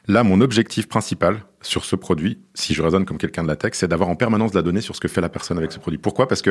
Là, 0.09 0.23
mon 0.23 0.41
objectif 0.41 0.89
principal 0.89 1.41
sur 1.63 1.85
ce 1.85 1.97
produit, 1.97 2.39
si 2.55 2.75
je 2.75 2.83
raisonne 2.83 3.05
comme 3.05 3.19
quelqu'un 3.19 3.43
de 3.43 3.49
la 3.49 3.57
tech, 3.57 3.73
c'est 3.75 3.89
d'avoir 3.89 4.09
en 4.09 4.15
permanence 4.15 4.53
de 4.53 4.57
la 4.57 4.63
donnée 4.63 4.81
sur 4.81 4.95
ce 4.95 5.01
que 5.01 5.09
fait 5.09 5.21
la 5.21 5.29
personne 5.29 5.59
avec 5.59 5.73
ce 5.73 5.79
produit. 5.79 5.99
Pourquoi? 5.99 6.29
Parce 6.29 6.43
que, 6.43 6.51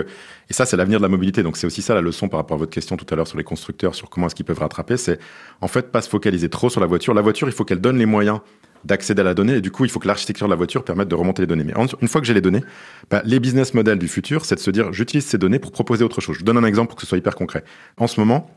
et 0.50 0.54
ça 0.54 0.66
c'est 0.66 0.78
l'avenir 0.78 1.00
de 1.00 1.04
la 1.04 1.10
mobilité, 1.10 1.44
donc 1.44 1.58
c'est 1.58 1.68
aussi 1.68 1.82
ça 1.82 1.94
la 1.94 2.02
leçon 2.02 2.28
par 2.28 2.40
rapport 2.40 2.56
à 2.56 2.60
votre 2.60 2.72
question 2.72 2.98
tout 2.98 3.06
à 3.10 3.16
l'heure 3.16 3.28
sur 3.28 3.38
les 3.38 3.44
constructeurs, 3.44 3.96
sur 3.96 4.10
comment 4.10 4.28
est-ce 4.28 4.36
qu'ils 4.36 4.46
peuvent 4.46 4.60
rattraper, 4.60 4.98
c'est 4.98 5.20
en 5.62 5.68
fait 5.68 5.92
pas 5.92 6.02
se 6.02 6.10
focaliser 6.10 6.50
trop 6.50 6.70
sur 6.70 6.82
la 6.82 6.88
voiture. 6.88 7.14
La 7.14 7.22
voiture, 7.22 7.48
il 7.48 7.54
faut 7.54 7.66
qu'elle 7.66 7.82
donne 7.82 7.98
les 7.98 8.06
moyens 8.06 8.40
d'accéder 8.86 9.22
à 9.22 9.24
la 9.24 9.34
donnée. 9.34 9.56
Et 9.56 9.62
du 9.62 9.72
coup, 9.72 9.86
il 9.86 9.92
faut 9.92 10.00
que 10.00 10.08
l'architecture 10.08 10.48
de 10.48 10.51
la 10.51 10.56
voiture 10.56 10.84
permette 10.84 11.08
de 11.08 11.15
remonter 11.15 11.42
les 11.42 11.48
données. 11.48 11.63
Mais 11.63 11.74
une 12.01 12.08
fois 12.08 12.22
que 12.22 12.27
j'ai 12.27 12.34
les 12.34 12.42
données, 12.42 12.63
bah, 13.10 13.22
les 13.25 13.39
business 13.39 13.74
models 13.74 14.00
du 14.00 14.08
futur, 14.08 14.46
c'est 14.46 14.56
de 14.56 14.60
se 14.60 14.72
dire, 14.72 14.94
j'utilise 14.94 15.25
ces 15.25 15.38
données 15.38 15.60
pour 15.60 15.72
proposer 15.72 16.04
autre 16.04 16.22
chose. 16.22 16.38
Je 16.39 16.44
donne 16.44 16.58
un 16.58 16.63
exemple 16.63 16.89
pour 16.89 16.96
que 16.96 17.01
ce 17.01 17.08
soit 17.08 17.18
hyper 17.18 17.36
concret. 17.36 17.63
En 17.98 18.08
ce 18.08 18.20
moment, 18.20 18.50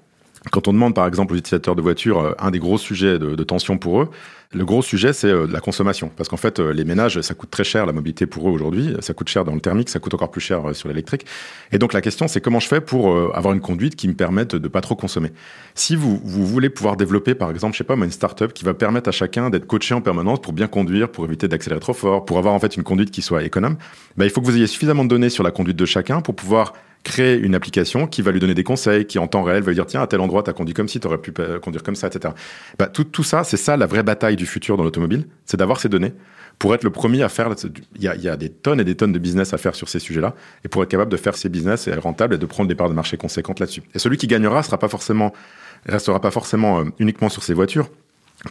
quand 0.50 0.68
on 0.68 0.72
demande 0.72 0.94
par 0.94 1.06
exemple 1.06 1.34
aux 1.34 1.36
utilisateurs 1.36 1.76
de 1.76 1.82
voitures 1.82 2.20
euh, 2.20 2.32
un 2.38 2.50
des 2.50 2.58
gros 2.58 2.78
sujets 2.78 3.18
de, 3.18 3.42
tension 3.42 3.78
pour 3.78 4.02
eux, 4.02 4.10
le 4.52 4.64
gros 4.64 4.82
sujet 4.82 5.12
c'est 5.12 5.28
euh, 5.28 5.46
la 5.50 5.60
consommation. 5.60 6.10
Parce 6.16 6.28
qu'en 6.28 6.36
fait, 6.36 6.58
euh, 6.58 6.72
les 6.72 6.84
ménages, 6.84 7.20
ça 7.20 7.34
coûte 7.34 7.50
très 7.50 7.64
cher 7.64 7.86
la 7.86 7.92
mobilité 7.92 8.26
pour 8.26 8.48
eux 8.48 8.52
aujourd'hui, 8.52 8.94
ça 9.00 9.14
coûte 9.14 9.28
cher 9.28 9.44
dans 9.44 9.54
le 9.54 9.60
thermique, 9.60 9.88
ça 9.88 9.98
coûte 9.98 10.14
encore 10.14 10.30
plus 10.30 10.40
cher 10.40 10.74
sur 10.74 10.88
l'électrique. 10.88 11.26
Et 11.72 11.78
donc 11.78 11.92
la 11.92 12.00
question 12.00 12.28
c'est 12.28 12.40
comment 12.40 12.60
je 12.60 12.68
fais 12.68 12.80
pour 12.80 13.16
avoir 13.34 13.54
une 13.54 13.60
conduite 13.60 13.96
qui 13.96 14.08
me 14.08 14.14
permette 14.14 14.54
de 14.54 14.68
pas 14.68 14.80
trop 14.80 14.94
consommer? 14.94 15.32
Si 15.74 15.96
vous, 15.96 16.20
vous 16.24 16.46
voulez 16.46 16.70
pouvoir 16.70 16.96
développer 16.96 17.34
par 17.34 17.50
exemple, 17.50 17.74
je 17.74 17.78
sais 17.78 17.84
pas, 17.84 17.94
une 17.94 18.10
startup 18.10 18.52
qui 18.52 18.64
va 18.64 18.74
permettre 18.74 19.08
à 19.08 19.12
chacun 19.12 19.50
d'être 19.50 19.66
coaché 19.66 19.94
en 19.94 20.00
permanence 20.00 20.40
pour 20.40 20.52
bien 20.52 20.66
conduire, 20.66 21.10
pour 21.10 21.24
éviter 21.24 21.48
d'accélérer 21.48 21.80
trop 21.80 21.94
fort, 21.94 22.24
pour 22.24 22.38
avoir 22.38 22.54
en 22.54 22.58
fait 22.58 22.76
une 22.76 22.84
conduite 22.84 23.10
qui 23.10 23.22
soit 23.22 23.44
économe, 23.44 23.76
bah, 24.16 24.24
il 24.24 24.30
faut 24.30 24.40
que 24.40 24.46
vous 24.46 24.56
ayez 24.56 24.66
suffisamment 24.66 25.04
de 25.04 25.08
données 25.08 25.30
sur 25.30 25.44
la 25.44 25.50
conduite 25.50 25.76
de 25.76 25.86
chacun 25.86 26.20
pour 26.20 26.34
pouvoir 26.34 26.72
créer 27.04 27.38
une 27.38 27.54
application 27.54 28.06
qui 28.06 28.22
va 28.22 28.32
lui 28.32 28.40
donner 28.40 28.54
des 28.54 28.64
conseils, 28.64 29.06
qui 29.06 29.18
en 29.18 29.26
temps 29.26 29.42
réel 29.42 29.62
va 29.62 29.70
lui 29.70 29.74
dire 29.74 29.86
tiens 29.86 30.02
à 30.02 30.06
tel 30.06 30.20
endroit 30.20 30.42
tu 30.42 30.50
as 30.50 30.52
conduit 30.52 30.74
comme 30.74 30.88
si, 30.88 31.00
tu 31.00 31.06
aurais 31.06 31.18
pu 31.18 31.32
conduire 31.62 31.82
comme 31.82 31.96
ça, 31.96 32.08
etc. 32.08 32.34
Bah, 32.78 32.86
tout, 32.86 33.22
ça, 33.22 33.44
c'est 33.44 33.56
ça 33.56 33.76
la 33.76 33.86
vraie 33.86 34.02
bataille 34.02 34.36
du 34.36 34.46
futur 34.46 34.76
dans 34.76 34.84
l'automobile, 34.84 35.26
c'est 35.46 35.56
d'avoir 35.56 35.80
ces 35.80 35.88
données 35.88 36.12
pour 36.58 36.74
être 36.74 36.84
le 36.84 36.90
premier 36.90 37.22
à 37.22 37.28
faire. 37.28 37.54
Il 37.96 38.02
y, 38.02 38.08
a, 38.08 38.16
y 38.16 38.28
a 38.28 38.36
des 38.36 38.50
tonnes 38.50 38.80
et 38.80 38.84
des 38.84 38.96
tonnes 38.96 39.12
de 39.12 39.18
business 39.18 39.54
à 39.54 39.58
faire 39.58 39.74
sur 39.74 39.88
ces 39.88 39.98
sujets-là, 39.98 40.34
et 40.64 40.68
pour 40.68 40.82
être 40.82 40.88
capable 40.88 41.10
de 41.10 41.16
faire 41.16 41.36
ces 41.36 41.48
business 41.48 41.86
et 41.86 41.90
être 41.90 42.02
rentable 42.02 42.34
et 42.34 42.38
de 42.38 42.46
prendre 42.46 42.68
des 42.68 42.74
parts 42.74 42.88
de 42.88 42.94
marché 42.94 43.16
conséquentes 43.16 43.60
là-dessus. 43.60 43.82
Et 43.94 43.98
celui 43.98 44.16
qui 44.16 44.26
gagnera 44.26 44.62
sera 44.62 44.78
pas 44.78 44.88
forcément, 44.88 45.32
restera 45.86 46.20
pas 46.20 46.30
forcément 46.30 46.80
euh, 46.80 46.84
uniquement 46.98 47.28
sur 47.28 47.42
ses 47.42 47.54
voitures. 47.54 47.88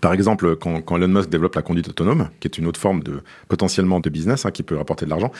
Par 0.01 0.13
exemple, 0.13 0.57
quand, 0.57 0.81
quand, 0.81 0.97
Elon 0.97 1.07
Musk 1.07 1.29
développe 1.29 1.55
la 1.55 1.61
conduite 1.61 1.87
autonome, 1.87 2.29
qui 2.39 2.47
est 2.47 2.57
une 2.57 2.67
autre 2.67 2.79
forme 2.79 3.03
de 3.03 3.21
potentiellement 3.47 4.01
de 4.01 4.09
business 4.09 4.45
hein, 4.45 4.51
qui 4.51 4.63
peut 4.63 4.75
rapporter 4.75 5.05
de 5.05 5.09
l'argent, 5.09 5.31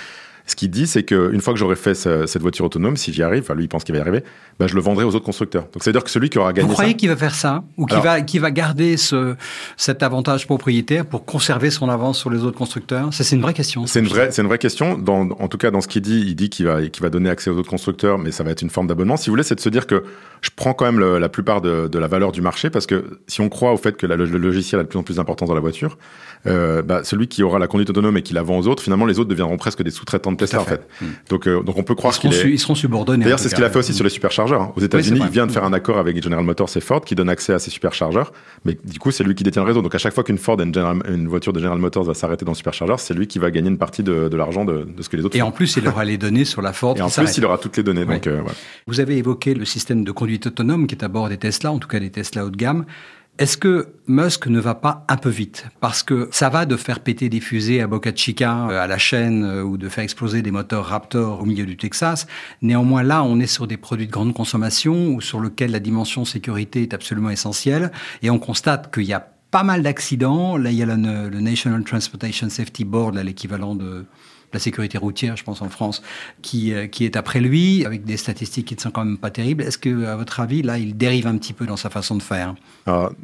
ce 0.47 0.55
qu'il 0.55 0.71
dit, 0.71 0.87
c'est 0.87 1.03
qu'une 1.03 1.41
fois 1.41 1.53
que 1.53 1.59
j'aurai 1.59 1.75
fait 1.75 1.93
cette 1.93 2.41
voiture 2.41 2.65
autonome, 2.65 2.95
si 2.95 3.11
j'y 3.11 3.21
arrive, 3.21 3.43
enfin 3.43 3.53
lui 3.53 3.65
il 3.65 3.67
pense 3.67 3.83
qu'il 3.83 3.93
va 3.93 3.99
y 3.99 4.01
arriver, 4.01 4.23
bah, 4.59 4.67
je 4.67 4.75
le 4.75 4.81
vendrai 4.81 5.03
aux 5.03 5.13
autres 5.13 5.25
constructeurs. 5.25 5.63
Donc 5.73 5.83
c'est 5.83 5.89
à 5.89 5.93
dire 5.93 6.03
que 6.03 6.09
celui 6.09 6.29
qui 6.29 6.39
aura 6.39 6.53
gagné. 6.53 6.67
Vous 6.67 6.73
croyez 6.73 6.95
qu'il 6.95 7.09
va 7.09 7.17
faire 7.17 7.35
ça 7.35 7.63
ou 7.75 7.85
qu'il 7.85 8.39
va, 8.39 8.51
garder 8.51 8.95
ce, 8.95 9.35
cet 9.75 10.03
avantage 10.03 10.47
propriétaire 10.47 11.05
pour 11.05 11.25
conserver 11.25 11.69
son 11.69 11.89
avance 11.89 12.17
sur 12.17 12.29
les 12.29 12.43
autres 12.43 12.57
constructeurs? 12.57 13.13
Ça 13.13 13.25
c'est 13.25 13.35
une 13.35 13.41
vraie 13.41 13.53
question. 13.53 13.85
C'est 13.85 13.99
une 13.99 14.07
vraie, 14.07 14.31
c'est 14.31 14.41
une 14.41 14.47
vraie 14.47 14.57
question. 14.57 14.97
Dans, 14.97 15.29
en 15.31 15.49
tout 15.49 15.57
cas, 15.57 15.69
dans 15.69 15.81
ce 15.81 15.89
qu'il 15.89 16.01
dit, 16.01 16.21
il 16.25 16.35
dit 16.35 16.49
qu'il 16.49 16.65
va, 16.65 16.81
qu'il 16.87 17.03
va 17.03 17.09
donner 17.09 17.29
accès 17.29 17.49
aux 17.49 17.57
autres 17.57 17.69
constructeurs, 17.69 18.17
mais 18.17 18.31
ça 18.31 18.43
va 18.45 18.51
être 18.51 18.61
une 18.61 18.69
forme 18.69 18.87
d'abonnement. 18.87 19.17
Si 19.17 19.29
vous 19.29 19.33
voulez, 19.33 19.43
c'est 19.43 19.55
de 19.55 19.59
se 19.59 19.69
dire 19.69 19.85
que 19.85 20.03
je 20.41 20.49
prends 20.55 20.73
quand 20.73 20.85
même 20.85 20.99
la 20.99 21.29
plupart 21.29 21.61
de, 21.61 21.87
de, 21.87 21.99
la 21.99 22.07
valeur 22.07 22.31
du 22.31 22.41
marché 22.41 22.69
parce 22.69 22.85
que 22.85 23.19
si 23.27 23.41
on 23.41 23.49
croit 23.49 23.73
au 23.73 23.77
fait 23.77 23.97
que 23.97 24.05
le 24.05 24.15
logiciel 24.25 24.79
a 24.79 24.83
de 24.83 24.87
plus 24.87 24.99
en 24.99 25.03
plus 25.03 25.15
d'importance 25.17 25.49
dans 25.49 25.55
la 25.55 25.61
voiture, 25.61 25.97
euh, 26.45 26.81
bah, 26.81 27.03
celui 27.03 27.27
qui 27.27 27.43
aura 27.43 27.59
la 27.59 27.67
conduite 27.67 27.89
autonome 27.89 28.17
et 28.17 28.21
qui 28.21 28.33
la 28.33 28.43
vend 28.43 28.57
aux 28.57 28.67
autres, 28.67 28.83
finalement 28.83 29.05
les 29.05 29.19
autres 29.19 29.29
deviendront 29.29 29.57
presque 29.57 29.81
des 29.81 29.91
sous-traitants 29.91 30.31
de 30.37 30.45
Tesla 30.45 30.61
en 30.61 30.65
fait. 30.65 30.81
Hmm. 31.01 31.05
Donc, 31.29 31.47
euh, 31.47 31.61
donc 31.61 31.77
on 31.77 31.83
peut 31.83 31.95
croire 31.95 32.17
qu'ils 32.17 32.33
est... 32.33 32.49
ils 32.49 32.59
seront 32.59 32.75
subordonnés. 32.75 33.23
D'ailleurs, 33.23 33.39
c'est 33.39 33.49
ce 33.49 33.55
qu'il 33.55 33.63
a 33.63 33.69
fait 33.69 33.79
aussi 33.79 33.93
sur 33.93 34.03
les 34.03 34.09
superchargeurs. 34.09 34.61
Hein. 34.61 34.73
Aux 34.75 34.81
États-Unis, 34.81 35.19
il 35.23 35.29
vient 35.29 35.47
de 35.47 35.51
faire 35.51 35.63
un 35.63 35.73
accord 35.73 35.97
avec 35.97 36.21
General 36.21 36.43
Motors 36.43 36.69
et 36.75 36.79
Ford 36.81 37.01
qui 37.01 37.15
donne 37.15 37.29
accès 37.29 37.53
à 37.53 37.59
ces 37.59 37.69
superchargeurs, 37.69 38.31
mais 38.65 38.77
du 38.83 38.99
coup 38.99 39.11
c'est 39.11 39.23
lui 39.23 39.35
qui 39.35 39.43
détient 39.43 39.63
le 39.63 39.67
réseau. 39.67 39.81
Donc 39.81 39.95
à 39.95 39.97
chaque 39.97 40.13
fois 40.13 40.23
qu'une 40.23 40.37
Ford, 40.37 40.59
une, 40.59 40.73
une, 41.07 41.27
voiture 41.27 41.53
de 41.53 41.59
General 41.59 41.79
Motors 41.79 42.03
va 42.03 42.13
s'arrêter 42.13 42.45
dans 42.45 42.51
le 42.51 42.57
superchargeur, 42.57 42.99
c'est 42.99 43.13
lui 43.13 43.27
qui 43.27 43.39
va 43.39 43.51
gagner 43.51 43.69
une 43.69 43.77
partie 43.77 44.03
de, 44.03 44.29
de 44.29 44.37
l'argent 44.37 44.65
de, 44.65 44.83
de, 44.83 45.01
ce 45.01 45.09
que 45.09 45.17
les 45.17 45.25
autres. 45.25 45.35
Et 45.35 45.41
en 45.41 45.51
plus, 45.51 45.77
il 45.77 45.87
aura 45.87 46.05
les 46.05 46.17
données 46.17 46.45
sur 46.45 46.61
la 46.61 46.73
Ford. 46.73 46.95
Et 46.97 47.01
en 47.01 47.09
plus, 47.09 47.37
il 47.37 47.45
aura 47.45 47.57
toutes 47.57 47.77
les 47.77 47.83
données. 47.83 48.05
Donc, 48.05 48.27
euh. 48.27 48.41
Vous 48.87 48.99
avez 48.99 49.17
évoqué 49.17 49.53
le 49.53 49.65
système 49.65 50.03
de 50.03 50.11
conduite 50.11 50.47
autonome 50.47 50.87
qui 50.87 50.95
est 50.95 51.03
à 51.03 51.07
bord 51.07 51.29
des 51.29 51.37
Tesla, 51.37 51.71
en 51.71 51.79
tout 51.79 51.87
cas 51.87 51.99
des 51.99 52.09
Tesla 52.09 52.45
haut 52.45 52.49
de 52.49 52.57
gamme. 52.57 52.85
Est-ce 53.39 53.55
que 53.55 53.89
Musk 54.07 54.47
ne 54.47 54.59
va 54.59 54.73
pas 54.73 55.05
un 55.07 55.15
peu 55.15 55.29
vite? 55.29 55.67
Parce 55.79 56.01
que 56.01 56.27
ça 56.31 56.49
va 56.49 56.65
de 56.65 56.75
faire 56.75 57.01
péter 57.01 57.29
des 57.29 57.39
fusées 57.39 57.81
à 57.81 57.87
Boca 57.87 58.11
Chica, 58.15 58.67
euh, 58.67 58.81
à 58.81 58.87
la 58.87 58.97
chaîne, 58.97 59.43
euh, 59.43 59.61
ou 59.61 59.77
de 59.77 59.89
faire 59.89 60.03
exploser 60.03 60.41
des 60.41 60.49
moteurs 60.49 60.85
Raptor 60.85 61.41
au 61.41 61.45
milieu 61.45 61.67
du 61.67 61.77
Texas. 61.77 62.25
Néanmoins, 62.63 63.03
là, 63.03 63.23
on 63.23 63.39
est 63.39 63.45
sur 63.45 63.67
des 63.67 63.77
produits 63.77 64.07
de 64.07 64.11
grande 64.11 64.33
consommation, 64.33 65.13
ou 65.13 65.21
sur 65.21 65.39
lesquels 65.39 65.69
la 65.69 65.79
dimension 65.79 66.25
sécurité 66.25 66.81
est 66.81 66.95
absolument 66.95 67.29
essentielle. 67.29 67.91
Et 68.23 68.31
on 68.31 68.39
constate 68.39 68.91
qu'il 68.91 69.03
y 69.03 69.13
a 69.13 69.27
pas 69.51 69.63
mal 69.63 69.83
d'accidents. 69.83 70.57
Là, 70.57 70.71
il 70.71 70.77
y 70.77 70.81
a 70.81 70.87
le 70.87 71.39
National 71.39 71.83
Transportation 71.83 72.49
Safety 72.49 72.85
Board, 72.85 73.15
l'équivalent 73.17 73.75
de 73.75 74.05
la 74.53 74.59
sécurité 74.59 74.97
routière, 74.97 75.35
je 75.35 75.43
pense 75.43 75.61
en 75.61 75.69
France, 75.69 76.01
qui, 76.41 76.73
euh, 76.73 76.87
qui 76.87 77.03
est 77.03 77.17
après 77.17 77.41
lui, 77.41 77.85
avec 77.85 78.05
des 78.05 78.15
statistiques 78.15 78.67
qui 78.67 78.75
ne 78.75 78.79
sont 78.79 78.91
quand 78.91 79.03
même 79.03 79.17
pas 79.17 79.29
terribles. 79.29 79.63
Est-ce 79.63 79.77
que, 79.77 80.05
à 80.05 80.15
votre 80.15 80.39
avis, 80.39 80.61
là, 80.61 80.77
il 80.77 80.95
dérive 80.95 81.27
un 81.27 81.37
petit 81.37 81.53
peu 81.53 81.65
dans 81.65 81.75
sa 81.75 81.89
façon 81.89 82.15
de 82.15 82.21
faire? 82.21 82.55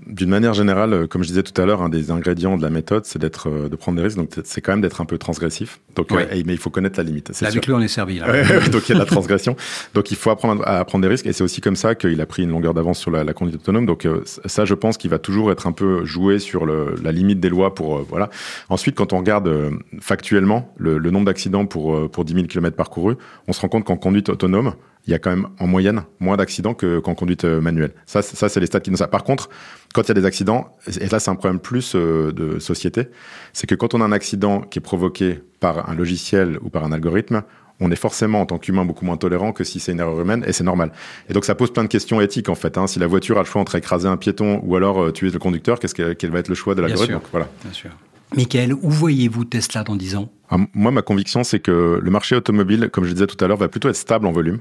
D'une 0.06 0.30
manière 0.30 0.54
générale, 0.54 0.94
euh, 0.94 1.08
comme 1.08 1.24
je 1.24 1.30
disais 1.30 1.44
tout 1.44 1.60
à 1.62 1.66
l'heure, 1.66 1.82
un 1.82 1.90
des 1.90 2.12
ingrédients 2.12 2.58
de 2.58 2.62
la 2.62 2.70
méthode, 2.70 3.06
c'est 3.06 3.20
d'être, 3.20 3.50
euh, 3.50 3.70
de 3.70 3.76
prendre 3.78 3.98
des 3.98 4.04
risques. 4.04 4.18
Donc, 4.18 4.32
c'est 4.44 4.60
quand 4.60 4.74
même 4.74 4.82
d'être 4.82 5.00
un 5.00 5.06
peu 5.06 5.18
transgressif. 5.18 5.80
Donc, 5.96 6.12
mais 6.12 6.44
il 6.46 6.58
faut 6.58 6.70
connaître 6.70 7.00
la 7.00 7.04
limite. 7.04 7.30
Là, 7.42 7.48
avec 7.48 7.66
lui, 7.66 7.74
on 7.74 7.80
est 7.80 7.88
servi. 7.88 8.20
Là. 8.20 8.28
donc, 8.70 8.90
il 8.90 8.90
y 8.90 8.92
a 8.92 8.96
de 8.96 9.00
la 9.00 9.06
transgression. 9.06 9.56
donc, 9.94 10.12
il 10.12 10.18
faut 10.18 10.30
apprendre 10.30 10.68
à 10.68 10.84
prendre 10.84 11.04
des 11.04 11.08
risques. 11.08 11.28
Et 11.28 11.34
c'est 11.34 11.44
aussi 11.44 11.62
comme 11.62 11.78
ça 11.78 11.96
qu'il 11.96 12.20
a 12.20 12.26
pris 12.26 12.44
une 12.44 12.50
longueur 12.50 12.74
d'avance 12.74 13.00
sur 13.00 13.12
la, 13.12 13.34
conduite 13.34 13.62
autonome. 13.62 13.86
Donc, 13.86 14.06
ça, 14.26 14.66
je 14.66 14.74
pense 14.74 14.98
qu'il 14.98 15.10
va 15.10 15.20
toujours 15.20 15.52
être 15.52 15.68
un 15.68 15.72
peu 15.72 16.04
joué 16.04 16.40
sur 16.40 16.66
le, 16.66 16.96
la 17.02 17.14
limite 17.14 17.40
des 17.40 17.50
lois 17.50 17.74
pour, 17.74 18.00
voilà. 18.04 18.30
Ensuite, 18.68 18.96
quand 18.96 19.14
on 19.14 19.20
regarde 19.20 19.50
factuellement 20.02 20.74
le, 20.78 20.98
le 20.98 21.12
nombre 21.14 21.26
d'accidents 21.26 21.66
pour, 21.66 22.10
pour 22.12 22.26
10 22.26 22.34
000 22.34 22.48
km 22.48 22.76
parcourus, 22.76 23.16
on 23.48 23.54
se 23.54 23.62
rend 23.62 23.70
compte 23.70 23.86
qu'en 23.86 23.96
conduite 23.96 24.30
autonome, 24.30 24.74
il 25.06 25.12
y 25.12 25.14
a 25.14 25.20
quand 25.20 25.30
même 25.30 25.48
en 25.60 25.68
moyenne 25.68 26.04
moins 26.20 26.38
d'accidents 26.38 26.74
qu'en 26.74 27.14
conduite 27.14 27.44
manuelle. 27.44 27.92
Ça, 28.06 28.22
ça 28.22 28.48
c'est 28.48 28.60
les 28.60 28.68
stats 28.68 28.80
qui 28.80 28.90
nous 28.90 28.98
ça. 28.98 29.08
Par 29.08 29.24
contre, 29.24 29.50
quand 29.94 30.04
il 30.04 30.08
y 30.08 30.12
a 30.12 30.16
des 30.16 30.26
accidents, 30.26 30.78
et 30.88 31.08
là 31.08 31.20
c'est 31.20 31.30
un 31.30 31.36
problème 31.36 31.60
plus 31.60 31.96
de 31.96 32.60
société, 32.60 33.10
c'est 33.52 33.68
que 33.68 33.76
quand 33.76 33.94
on 33.94 34.02
a 34.02 34.06
un 34.06 34.14
accident 34.14 34.62
qui 34.62 34.80
est 34.80 34.82
provoqué 34.82 35.42
par 35.60 35.90
un 35.90 35.96
logiciel 35.96 36.58
ou 36.62 36.70
par 36.70 36.86
un 36.86 36.92
algorithme, 36.94 37.44
on 37.80 37.92
est 37.92 37.98
forcément 37.98 38.42
en 38.42 38.46
tant 38.46 38.58
qu'humain 38.58 38.86
beaucoup 38.86 39.06
moins 39.06 39.18
tolérant 39.18 39.52
que 39.52 39.64
si 39.64 39.80
c'est 39.80 39.92
une 39.92 40.00
erreur 40.00 40.20
humaine, 40.20 40.44
et 40.48 40.54
c'est 40.54 40.64
normal. 40.64 40.92
Et 41.30 41.34
donc 41.34 41.46
ça 41.46 41.56
pose 41.56 41.72
plein 41.72 41.84
de 41.84 41.90
questions 41.90 42.22
éthiques 42.22 42.50
en 42.50 42.56
fait. 42.56 42.78
Hein. 42.78 42.88
Si 42.88 43.00
la 43.00 43.08
voiture 43.08 43.38
a 43.38 43.42
le 43.42 43.46
choix 43.46 43.62
entre 43.62 43.76
écraser 43.76 44.08
un 44.08 44.18
piéton 44.18 44.62
ou 44.64 44.76
alors 44.76 45.04
euh, 45.04 45.12
tuer 45.12 45.30
le 45.32 45.40
conducteur, 45.40 45.80
qu'est-ce 45.80 45.94
quel 45.94 46.32
va 46.32 46.40
être 46.40 46.50
le 46.50 46.56
choix 46.56 46.76
de 46.76 46.82
l'algorithme? 46.82 47.20
Voilà. 47.32 47.48
Bien 47.64 47.74
sûr. 47.74 47.92
Michael, 48.36 48.74
où 48.74 48.90
voyez-vous 48.90 49.46
Tesla 49.46 49.84
dans 49.84 49.96
10 49.96 50.16
ans? 50.16 50.30
Ah, 50.50 50.58
Moi, 50.74 50.92
ma 50.92 51.02
conviction, 51.02 51.44
c'est 51.44 51.60
que 51.60 52.00
le 52.02 52.12
marché 52.12 52.36
automobile, 52.36 52.90
comme 52.92 53.06
je 53.06 53.14
disais 53.14 53.28
tout 53.28 53.44
à 53.44 53.48
l'heure, 53.48 53.58
va 53.58 53.68
plutôt 53.68 53.90
être 53.90 53.96
stable 53.96 54.28
en 54.28 54.32
volume. 54.32 54.60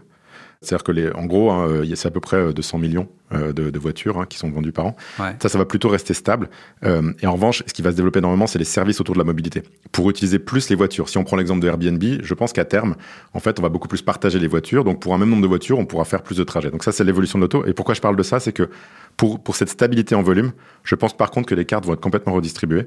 C'est-à-dire 0.63 0.85
que, 0.85 0.93
les, 0.93 1.13
en 1.13 1.27
gros, 1.27 1.51
hein, 1.51 1.67
euh, 1.69 1.95
c'est 1.97 2.07
à 2.07 2.11
peu 2.13 2.21
près 2.21 2.53
200 2.53 2.77
euh, 2.77 2.81
millions 2.81 3.09
euh, 3.35 3.53
de, 3.53 3.79
voitures 3.81 4.21
hein, 4.21 4.27
qui 4.29 4.39
sont 4.39 4.49
vendues 4.49 4.71
par 4.71 4.87
an. 4.87 4.97
Ça, 5.41 5.49
ça 5.49 5.59
va 5.59 5.65
plutôt 5.65 5.89
rester 5.89 6.15
stable. 6.15 6.49
et 6.85 7.27
en 7.27 7.33
revanche, 7.33 7.65
ce 7.67 7.73
qui 7.73 7.83
va 7.83 7.91
se 7.91 7.97
développer 7.97 8.21
énormément, 8.21 8.47
c'est 8.47 8.61
les 8.61 8.65
services 8.65 9.01
autour 9.01 9.17
de 9.17 9.19
la 9.19 9.25
mobilité. 9.25 9.65
Pour 9.91 10.09
utiliser 10.09 10.39
plus 10.39 10.71
les 10.71 10.77
voitures, 10.77 11.09
si 11.09 11.19
on 11.19 11.25
prend 11.25 11.37
l'exemple 11.37 11.61
de 11.61 11.67
Airbnb, 11.67 12.03
je 12.23 12.35
pense 12.35 12.53
qu'à 12.53 12.65
terme, 12.65 12.95
en 13.35 13.41
fait, 13.41 13.59
on 13.59 13.63
va 13.63 13.71
beaucoup 13.71 13.89
plus 13.89 14.03
partager 14.03 14.39
les 14.39 14.47
voitures. 14.47 14.85
Donc, 14.85 15.01
pour 15.01 15.15
un 15.15 15.19
même 15.19 15.31
nombre 15.31 15.43
de 15.43 15.49
voitures, 15.49 15.81
on 15.81 15.85
pourra 15.85 16.05
faire 16.05 16.23
plus 16.23 16.37
de 16.37 16.45
trajets. 16.45 16.71
Donc, 16.71 16.85
ça, 16.85 16.93
c'est 16.93 17.03
l'évolution 17.03 17.39
de 17.39 17.43
l'auto. 17.45 17.67
Et 17.67 17.73
pourquoi 17.73 17.95
je 17.95 18.01
parle 18.01 18.17
de 18.17 18.23
ça? 18.23 18.39
C'est 18.39 18.53
que 18.53 18.71
pour, 19.17 19.43
pour 19.43 19.57
cette 19.57 19.69
stabilité 19.69 20.15
en 20.15 20.23
volume, 20.23 20.53
je 20.85 20.95
pense 20.95 21.17
par 21.17 21.33
contre 21.33 21.49
que 21.49 21.55
les 21.55 21.65
cartes 21.65 21.85
vont 21.85 21.95
être 21.95 22.01
complètement 22.01 22.35
redistribuées. 22.35 22.87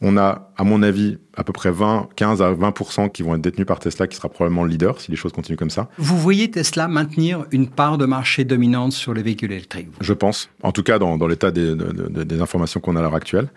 On 0.00 0.16
a, 0.16 0.52
à 0.56 0.62
mon 0.62 0.82
avis, 0.84 1.18
à 1.36 1.42
peu 1.42 1.52
près 1.52 1.72
20, 1.72 2.08
15 2.14 2.40
à 2.40 2.52
20 2.52 3.08
qui 3.12 3.24
vont 3.24 3.34
être 3.34 3.40
détenus 3.40 3.66
par 3.66 3.80
Tesla, 3.80 4.06
qui 4.06 4.16
sera 4.16 4.28
probablement 4.28 4.62
le 4.62 4.70
leader 4.70 5.00
si 5.00 5.10
les 5.10 5.16
choses 5.16 5.32
continuent 5.32 5.56
comme 5.56 5.70
ça. 5.70 5.88
Vous 5.98 6.16
voyez 6.16 6.50
Tesla 6.50 6.86
maintenir 6.86 7.46
une 7.50 7.68
part 7.68 7.98
de 7.98 8.06
marché 8.06 8.44
dominante 8.44 8.92
sur 8.92 9.12
les 9.12 9.22
véhicules 9.22 9.50
électriques 9.50 9.88
Je 10.00 10.12
pense, 10.12 10.50
en 10.62 10.70
tout 10.70 10.84
cas 10.84 11.00
dans, 11.00 11.26
l'état 11.26 11.50
des, 11.50 12.40
informations 12.40 12.78
qu'on 12.78 12.94
a 12.94 13.00
à 13.00 13.02
l'heure 13.02 13.14
actuelle. 13.16 13.48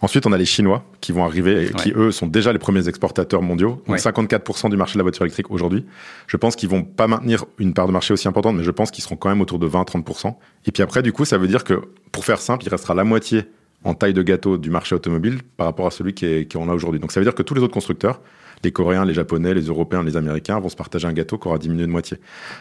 Ensuite, 0.00 0.26
on 0.26 0.32
a 0.32 0.38
les 0.38 0.44
Chinois 0.44 0.84
qui 1.00 1.10
vont 1.10 1.24
arriver 1.24 1.66
et 1.66 1.72
qui, 1.72 1.92
eux, 1.96 2.12
sont 2.12 2.28
déjà 2.28 2.52
les 2.52 2.60
premiers 2.60 2.88
exportateurs 2.88 3.42
mondiaux. 3.42 3.82
Donc 3.88 3.96
54% 3.96 4.70
du 4.70 4.76
marché 4.76 4.92
de 4.92 4.98
la 4.98 5.02
voiture 5.02 5.24
électrique 5.24 5.50
aujourd'hui. 5.50 5.84
Je 6.28 6.36
pense 6.36 6.54
qu'ils 6.54 6.68
vont 6.68 6.84
pas 6.84 7.08
maintenir 7.08 7.44
une 7.58 7.74
part 7.74 7.88
de 7.88 7.92
marché 7.92 8.14
aussi 8.14 8.28
importante, 8.28 8.56
mais 8.56 8.62
je 8.62 8.70
pense 8.70 8.92
qu'ils 8.92 9.02
seront 9.02 9.16
quand 9.16 9.28
même 9.28 9.40
autour 9.40 9.58
de 9.58 9.68
20-30%. 9.68 10.36
Et 10.66 10.70
puis 10.70 10.84
après, 10.84 11.02
du 11.02 11.12
coup, 11.12 11.24
ça 11.24 11.38
veut 11.38 11.48
dire 11.48 11.64
que, 11.64 11.82
pour 12.12 12.24
faire 12.24 12.40
simple, 12.40 12.64
il 12.64 12.68
restera 12.68 12.94
la 12.94 13.02
moitié 13.02 13.46
en 13.84 13.94
taille 13.94 14.14
de 14.14 14.22
gâteau 14.22 14.58
du 14.58 14.70
marché 14.70 14.94
automobile 14.94 15.40
par 15.56 15.66
rapport 15.66 15.86
à 15.86 15.90
celui 15.90 16.14
qu'on 16.14 16.68
a 16.68 16.74
aujourd'hui. 16.74 17.00
Donc 17.00 17.12
ça 17.12 17.20
veut 17.20 17.24
dire 17.24 17.34
que 17.34 17.42
tous 17.42 17.54
les 17.54 17.62
autres 17.62 17.74
constructeurs, 17.74 18.20
les 18.64 18.72
Coréens, 18.72 19.04
les 19.04 19.14
Japonais, 19.14 19.54
les 19.54 19.66
Européens, 19.66 20.02
les 20.02 20.16
Américains 20.16 20.58
vont 20.58 20.68
se 20.68 20.76
partager 20.76 21.06
un 21.06 21.12
gâteau 21.12 21.38
qui 21.38 21.48
aura 21.48 21.58
diminué 21.58 21.86
de 21.86 21.92
moitié. 21.92 22.18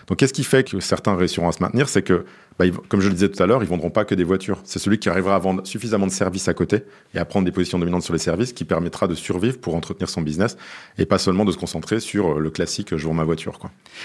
Donc 0.08 0.20
qu'est-ce 0.20 0.34
qui 0.34 0.44
fait 0.44 0.70
que 0.70 0.80
certains 0.80 1.16
réussiront 1.16 1.50
à 1.50 1.52
se 1.52 1.62
maintenir? 1.62 1.90
C'est 1.90 2.04
que 2.04 2.26
bah, 2.60 2.66
comme 2.90 3.02
je 3.02 3.08
le 3.08 3.14
disais 3.14 3.30
tout 3.30 3.42
à 3.42 3.46
l'heure, 3.46 3.62
ils 3.64 3.70
vendront 3.70 3.92
pas 3.92 4.04
que 4.04 4.16
des 4.16 4.24
voitures. 4.24 4.60
C'est 4.64 4.80
celui 4.80 4.98
qui 4.98 5.10
arrivera 5.10 5.36
à 5.36 5.40
vendre 5.40 5.66
suffisamment 5.66 6.08
de 6.08 6.12
services 6.12 6.48
à 6.48 6.54
côté 6.54 6.84
et 7.14 7.20
à 7.20 7.26
prendre 7.26 7.46
des 7.46 7.52
positions 7.52 7.78
dominantes 7.78 8.04
sur 8.04 8.14
les 8.14 8.20
services 8.20 8.54
qui 8.54 8.66
permettra 8.66 9.08
de 9.08 9.16
survivre 9.16 9.60
pour 9.60 9.76
entretenir 9.76 10.10
son 10.10 10.22
business 10.22 10.58
et 10.98 11.06
pas 11.06 11.20
seulement 11.20 11.46
de 11.46 11.52
se 11.52 11.58
concentrer 11.58 12.00
sur 12.00 12.38
euh, 12.38 12.40
le 12.40 12.50
classique 12.50 12.96
je 12.96 13.08
vends 13.08 13.14
ma 13.14 13.24
voiture. 13.24 13.60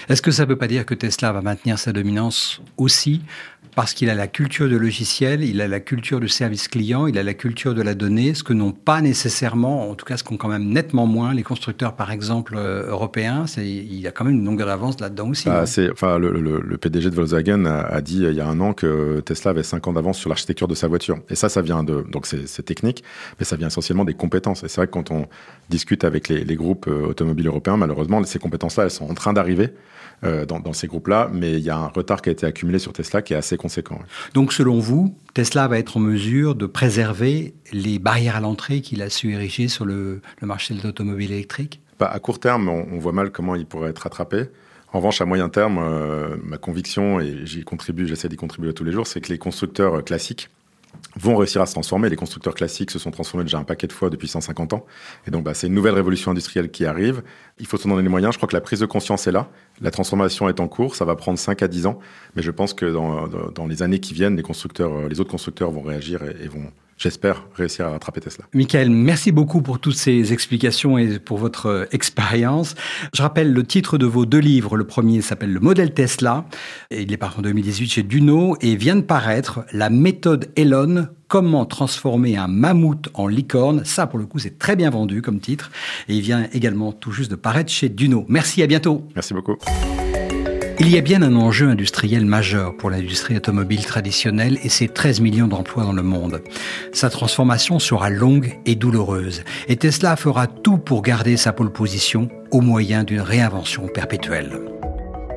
Est-ce 0.09 0.21
que 0.21 0.31
ça 0.31 0.43
ne 0.43 0.49
veut 0.49 0.57
pas 0.57 0.67
dire 0.67 0.85
que 0.85 0.93
Tesla 0.93 1.31
va 1.31 1.41
maintenir 1.41 1.79
sa 1.79 1.91
dominance 1.93 2.61
aussi 2.77 3.21
parce 3.75 3.93
qu'il 3.93 4.09
a 4.09 4.15
la 4.15 4.27
culture 4.27 4.69
de 4.69 4.77
logiciel, 4.77 5.43
il 5.43 5.61
a 5.61 5.67
la 5.67 5.79
culture 5.79 6.19
du 6.19 6.27
service 6.27 6.67
client, 6.67 7.07
il 7.07 7.17
a 7.17 7.23
la 7.23 7.33
culture 7.33 7.73
de 7.73 7.81
la 7.81 7.93
donnée, 7.93 8.33
ce 8.33 8.43
que 8.43 8.53
n'ont 8.53 8.71
pas 8.71 9.01
nécessairement, 9.01 9.89
en 9.89 9.95
tout 9.95 10.05
cas 10.05 10.17
ce 10.17 10.23
qu'ont 10.23 10.37
quand 10.37 10.47
même 10.47 10.69
nettement 10.69 11.07
moins 11.07 11.33
les 11.33 11.43
constructeurs 11.43 11.95
par 11.95 12.11
exemple 12.11 12.55
euh, 12.55 12.87
européens. 12.89 13.45
Il 13.57 13.99
y 13.99 14.07
a 14.07 14.11
quand 14.11 14.25
même 14.25 14.35
une 14.35 14.45
longueur 14.45 14.67
d'avance 14.67 14.99
là-dedans 14.99 15.29
aussi. 15.29 15.49
Ah, 15.49 15.63
enfin, 15.91 16.17
le, 16.17 16.77
PDG 16.77 17.09
de 17.09 17.15
Volkswagen 17.15 17.65
a, 17.65 17.81
a 17.81 18.01
dit 18.01 18.23
il 18.23 18.33
y 18.33 18.41
a 18.41 18.47
un 18.47 18.59
an 18.59 18.73
que 18.73 19.21
Tesla 19.21 19.51
avait 19.51 19.63
5 19.63 19.87
ans 19.87 19.93
d'avance 19.93 20.17
sur 20.17 20.29
l'architecture 20.29 20.67
de 20.67 20.75
sa 20.75 20.87
voiture. 20.87 21.19
Et 21.29 21.35
ça, 21.35 21.49
ça 21.49 21.61
vient 21.61 21.83
de. 21.83 22.05
Donc, 22.11 22.25
c'est 22.25 22.63
technique, 22.63 23.03
mais 23.39 23.45
ça 23.45 23.55
vient 23.55 23.67
essentiellement 23.67 24.05
des 24.05 24.13
compétences. 24.13 24.63
Et 24.63 24.67
c'est 24.67 24.77
vrai 24.77 24.87
que 24.87 24.91
quand 24.91 25.11
on 25.11 25.27
discute 25.69 26.03
avec 26.03 26.29
les, 26.29 26.55
groupes 26.55 26.87
euh, 26.87 27.07
automobiles 27.07 27.47
européens, 27.47 27.77
malheureusement, 27.77 28.23
ces 28.23 28.39
compétences-là, 28.39 28.85
elles 28.85 28.91
sont 28.91 29.09
en 29.09 29.13
train 29.13 29.33
d'arriver. 29.33 29.73
Euh, 30.23 30.45
dans, 30.45 30.71
ces 30.71 30.87
groupes-là, 30.87 31.29
mais 31.33 31.53
il 31.53 31.63
y 31.63 31.69
a 31.69 31.75
un 31.75 31.87
retard 31.87 32.21
qui 32.21 32.29
a 32.29 32.31
été 32.31 32.45
accumulé 32.45 32.79
sur 32.79 32.93
Tesla 32.93 33.21
qui 33.21 33.33
est 33.33 33.35
assez 33.35 33.57
conséquent. 33.63 33.97
Donc 34.33 34.51
selon 34.51 34.79
vous, 34.79 35.15
Tesla 35.33 35.67
va 35.67 35.79
être 35.79 35.97
en 35.97 36.01
mesure 36.01 36.53
de 36.53 36.65
préserver 36.65 37.53
les 37.71 37.97
barrières 37.97 38.35
à 38.35 38.41
l'entrée 38.41 38.81
qu'il 38.81 39.01
a 39.01 39.09
su 39.09 39.33
ériger 39.33 39.69
sur 39.69 39.85
le, 39.85 40.21
marché 40.41 40.73
de 40.73 40.83
l'automobile 40.83 41.31
électrique? 41.31 41.81
Bah, 41.97 42.11
À 42.11 42.19
court 42.19 42.39
terme, 42.39 42.67
on, 42.67 42.99
voit 42.99 43.13
mal 43.13 43.31
comment 43.31 43.55
il 43.55 43.65
pourrait 43.65 43.91
être 43.91 43.99
rattrapé. 43.99 44.49
En 44.91 44.99
revanche, 44.99 45.21
à 45.21 45.25
moyen 45.25 45.49
terme, 45.49 45.79
euh, 45.79 46.35
ma 46.43 46.57
conviction, 46.57 47.19
et 47.19 47.45
j'y 47.45 47.63
contribue, 47.63 48.05
j'essaie 48.05 48.29
d'y 48.29 48.35
contribuer 48.35 48.73
tous 48.73 48.83
les 48.83 48.91
jours, 48.91 49.07
c'est 49.07 49.21
que 49.21 49.29
les 49.29 49.39
constructeurs 49.39 49.95
euh, 49.95 50.01
classiques 50.01 50.49
vont 51.15 51.35
réussir 51.35 51.61
à 51.61 51.65
se 51.65 51.73
transformer. 51.73 52.09
Les 52.09 52.15
constructeurs 52.15 52.55
classiques 52.55 52.91
se 52.91 52.99
sont 52.99 53.11
transformés 53.11 53.43
déjà 53.43 53.57
un 53.57 53.63
paquet 53.63 53.87
de 53.87 53.93
fois 53.93 54.09
depuis 54.09 54.27
150 54.27 54.73
ans. 54.73 54.85
Et 55.27 55.31
donc, 55.31 55.43
bah, 55.43 55.53
c'est 55.53 55.67
une 55.67 55.73
nouvelle 55.73 55.93
révolution 55.93 56.31
industrielle 56.31 56.71
qui 56.71 56.85
arrive. 56.85 57.23
Il 57.59 57.65
faut 57.65 57.77
se 57.77 57.87
donner 57.87 58.01
les 58.01 58.09
moyens. 58.09 58.33
Je 58.33 58.37
crois 58.37 58.47
que 58.47 58.55
la 58.55 58.61
prise 58.61 58.79
de 58.79 58.85
conscience 58.85 59.27
est 59.27 59.31
là. 59.31 59.49
La 59.81 59.91
transformation 59.91 60.49
est 60.49 60.59
en 60.59 60.67
cours. 60.67 60.95
Ça 60.95 61.05
va 61.05 61.15
prendre 61.15 61.37
5 61.37 61.61
à 61.63 61.67
10 61.67 61.85
ans. 61.85 61.99
Mais 62.35 62.41
je 62.41 62.51
pense 62.51 62.73
que 62.73 62.85
dans, 62.85 63.27
dans 63.27 63.67
les 63.67 63.83
années 63.83 63.99
qui 63.99 64.13
viennent, 64.13 64.35
les 64.35 64.43
constructeurs, 64.43 64.93
euh, 64.93 65.07
les 65.09 65.19
autres 65.19 65.31
constructeurs 65.31 65.71
vont 65.71 65.81
réagir 65.81 66.21
et 66.23 66.47
vont 66.47 66.71
j'espère 67.03 67.43
réussir 67.53 67.85
à 67.85 67.89
rattraper 67.89 68.21
Tesla. 68.21 68.45
Michael, 68.53 68.89
merci 68.89 69.31
beaucoup 69.33 69.61
pour 69.61 69.79
toutes 69.79 69.95
ces 69.95 70.31
explications 70.31 70.97
et 70.97 71.19
pour 71.19 71.37
votre 71.37 71.65
euh, 71.65 71.85
expérience. 71.91 72.75
Je 73.13 73.21
rappelle 73.21 73.51
le 73.51 73.63
titre 73.63 73.97
de 73.97 74.05
vos 74.05 74.25
deux 74.25 74.39
livres. 74.39 74.77
Le 74.77 74.85
premier 74.85 75.21
s'appelle 75.21 75.51
Le 75.51 75.59
modèle 75.59 75.93
Tesla. 75.93 76.45
Et 76.89 77.01
il 77.01 77.11
est 77.11 77.17
paru 77.17 77.39
en 77.39 77.41
2018 77.41 77.89
chez 77.89 78.03
Duno 78.03 78.55
et 78.61 78.75
vient 78.77 78.95
de 78.95 79.01
paraître 79.01 79.65
La 79.73 79.89
méthode 79.89 80.49
Elon 80.55 81.07
Comment 81.27 81.65
transformer 81.65 82.37
un 82.37 82.47
mammouth 82.47 83.09
en 83.15 83.27
licorne. 83.27 83.83
Ça, 83.85 84.05
pour 84.07 84.19
le 84.19 84.25
coup, 84.25 84.37
c'est 84.39 84.59
très 84.59 84.75
bien 84.75 84.91
vendu 84.91 85.21
comme 85.21 85.39
titre. 85.39 85.71
Et 86.07 86.15
il 86.15 86.21
vient 86.21 86.47
également 86.53 86.91
tout 86.91 87.11
juste 87.11 87.31
de 87.31 87.35
paraître 87.35 87.71
chez 87.71 87.89
Duno. 87.89 88.25
Merci, 88.29 88.61
à 88.61 88.67
bientôt. 88.67 89.07
Merci 89.15 89.33
beaucoup. 89.33 89.57
Il 90.79 90.89
y 90.89 90.97
a 90.97 91.01
bien 91.01 91.21
un 91.21 91.35
enjeu 91.35 91.69
industriel 91.69 92.25
majeur 92.25 92.75
pour 92.75 92.89
l'industrie 92.89 93.37
automobile 93.37 93.85
traditionnelle 93.85 94.57
et 94.63 94.69
ses 94.69 94.87
13 94.87 95.21
millions 95.21 95.47
d'emplois 95.47 95.83
dans 95.83 95.93
le 95.93 96.01
monde. 96.01 96.41
Sa 96.93 97.11
transformation 97.11 97.77
sera 97.77 98.09
longue 98.09 98.57
et 98.65 98.75
douloureuse 98.75 99.43
et 99.67 99.75
Tesla 99.75 100.15
fera 100.15 100.47
tout 100.47 100.79
pour 100.79 101.03
garder 101.03 101.37
sa 101.37 101.53
pole 101.53 101.71
position 101.71 102.27
au 102.51 102.61
moyen 102.61 103.03
d'une 103.03 103.21
réinvention 103.21 103.87
perpétuelle. 103.87 104.59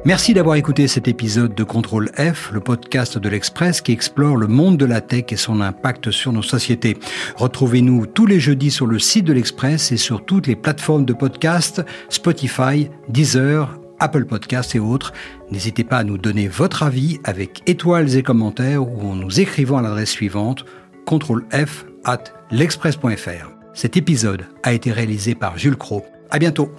Merci 0.07 0.35
d'avoir 0.35 0.57
écouté 0.57 0.88
cet 0.88 1.07
épisode 1.07 1.55
de 1.55 1.64
Contrôle 1.64 2.11
F, 2.16 2.51
le 2.53 2.61
podcast 2.61 3.18
de 3.18 3.29
l'Express 3.29 3.81
qui 3.81 3.92
explore 3.92 4.37
le 4.37 4.46
monde 4.46 4.79
de 4.79 4.87
la 4.87 5.01
tech 5.01 5.25
et 5.31 5.37
son 5.37 5.61
impact 5.61 6.12
sur 6.12 6.33
nos 6.33 6.42
sociétés. 6.42 6.96
Retrouvez-nous 7.37 8.07
tous 8.07 8.27
les 8.27 8.40
jeudis 8.40 8.70
sur 8.70 8.87
le 8.87 8.99
site 8.99 9.25
de 9.25 9.33
l'Express 9.33 9.92
et 9.92 9.96
sur 9.96 10.25
toutes 10.25 10.46
les 10.46 10.57
plateformes 10.57 11.05
de 11.05 11.12
podcast, 11.12 11.83
Spotify, 12.09 12.88
Deezer, 13.09 13.77
Apple 13.99 14.25
Podcasts 14.25 14.75
et 14.75 14.79
autres. 14.79 15.13
N'hésitez 15.51 15.85
pas 15.85 15.99
à 15.99 16.05
nous 16.05 16.19
donner 16.19 16.49
votre 16.49 16.83
avis 16.83 17.21
avec 17.25 17.63
étoiles 17.67 18.17
et 18.17 18.23
commentaires 18.23 18.83
ou 18.83 19.11
en 19.11 19.15
nous 19.15 19.41
écrivant 19.41 19.79
à 19.79 19.83
l'adresse 19.83 20.11
suivante 20.11 20.65
contrôlef 21.07 21.87
at 22.05 22.25
l'express.fr. 22.51 23.51
Cet 23.75 23.97
épisode 23.97 24.47
a 24.63 24.73
été 24.73 24.93
réalisé 24.93 25.35
par 25.35 25.57
Jules 25.57 25.77
Cro. 25.77 26.05
À 26.31 26.39
bientôt. 26.39 26.71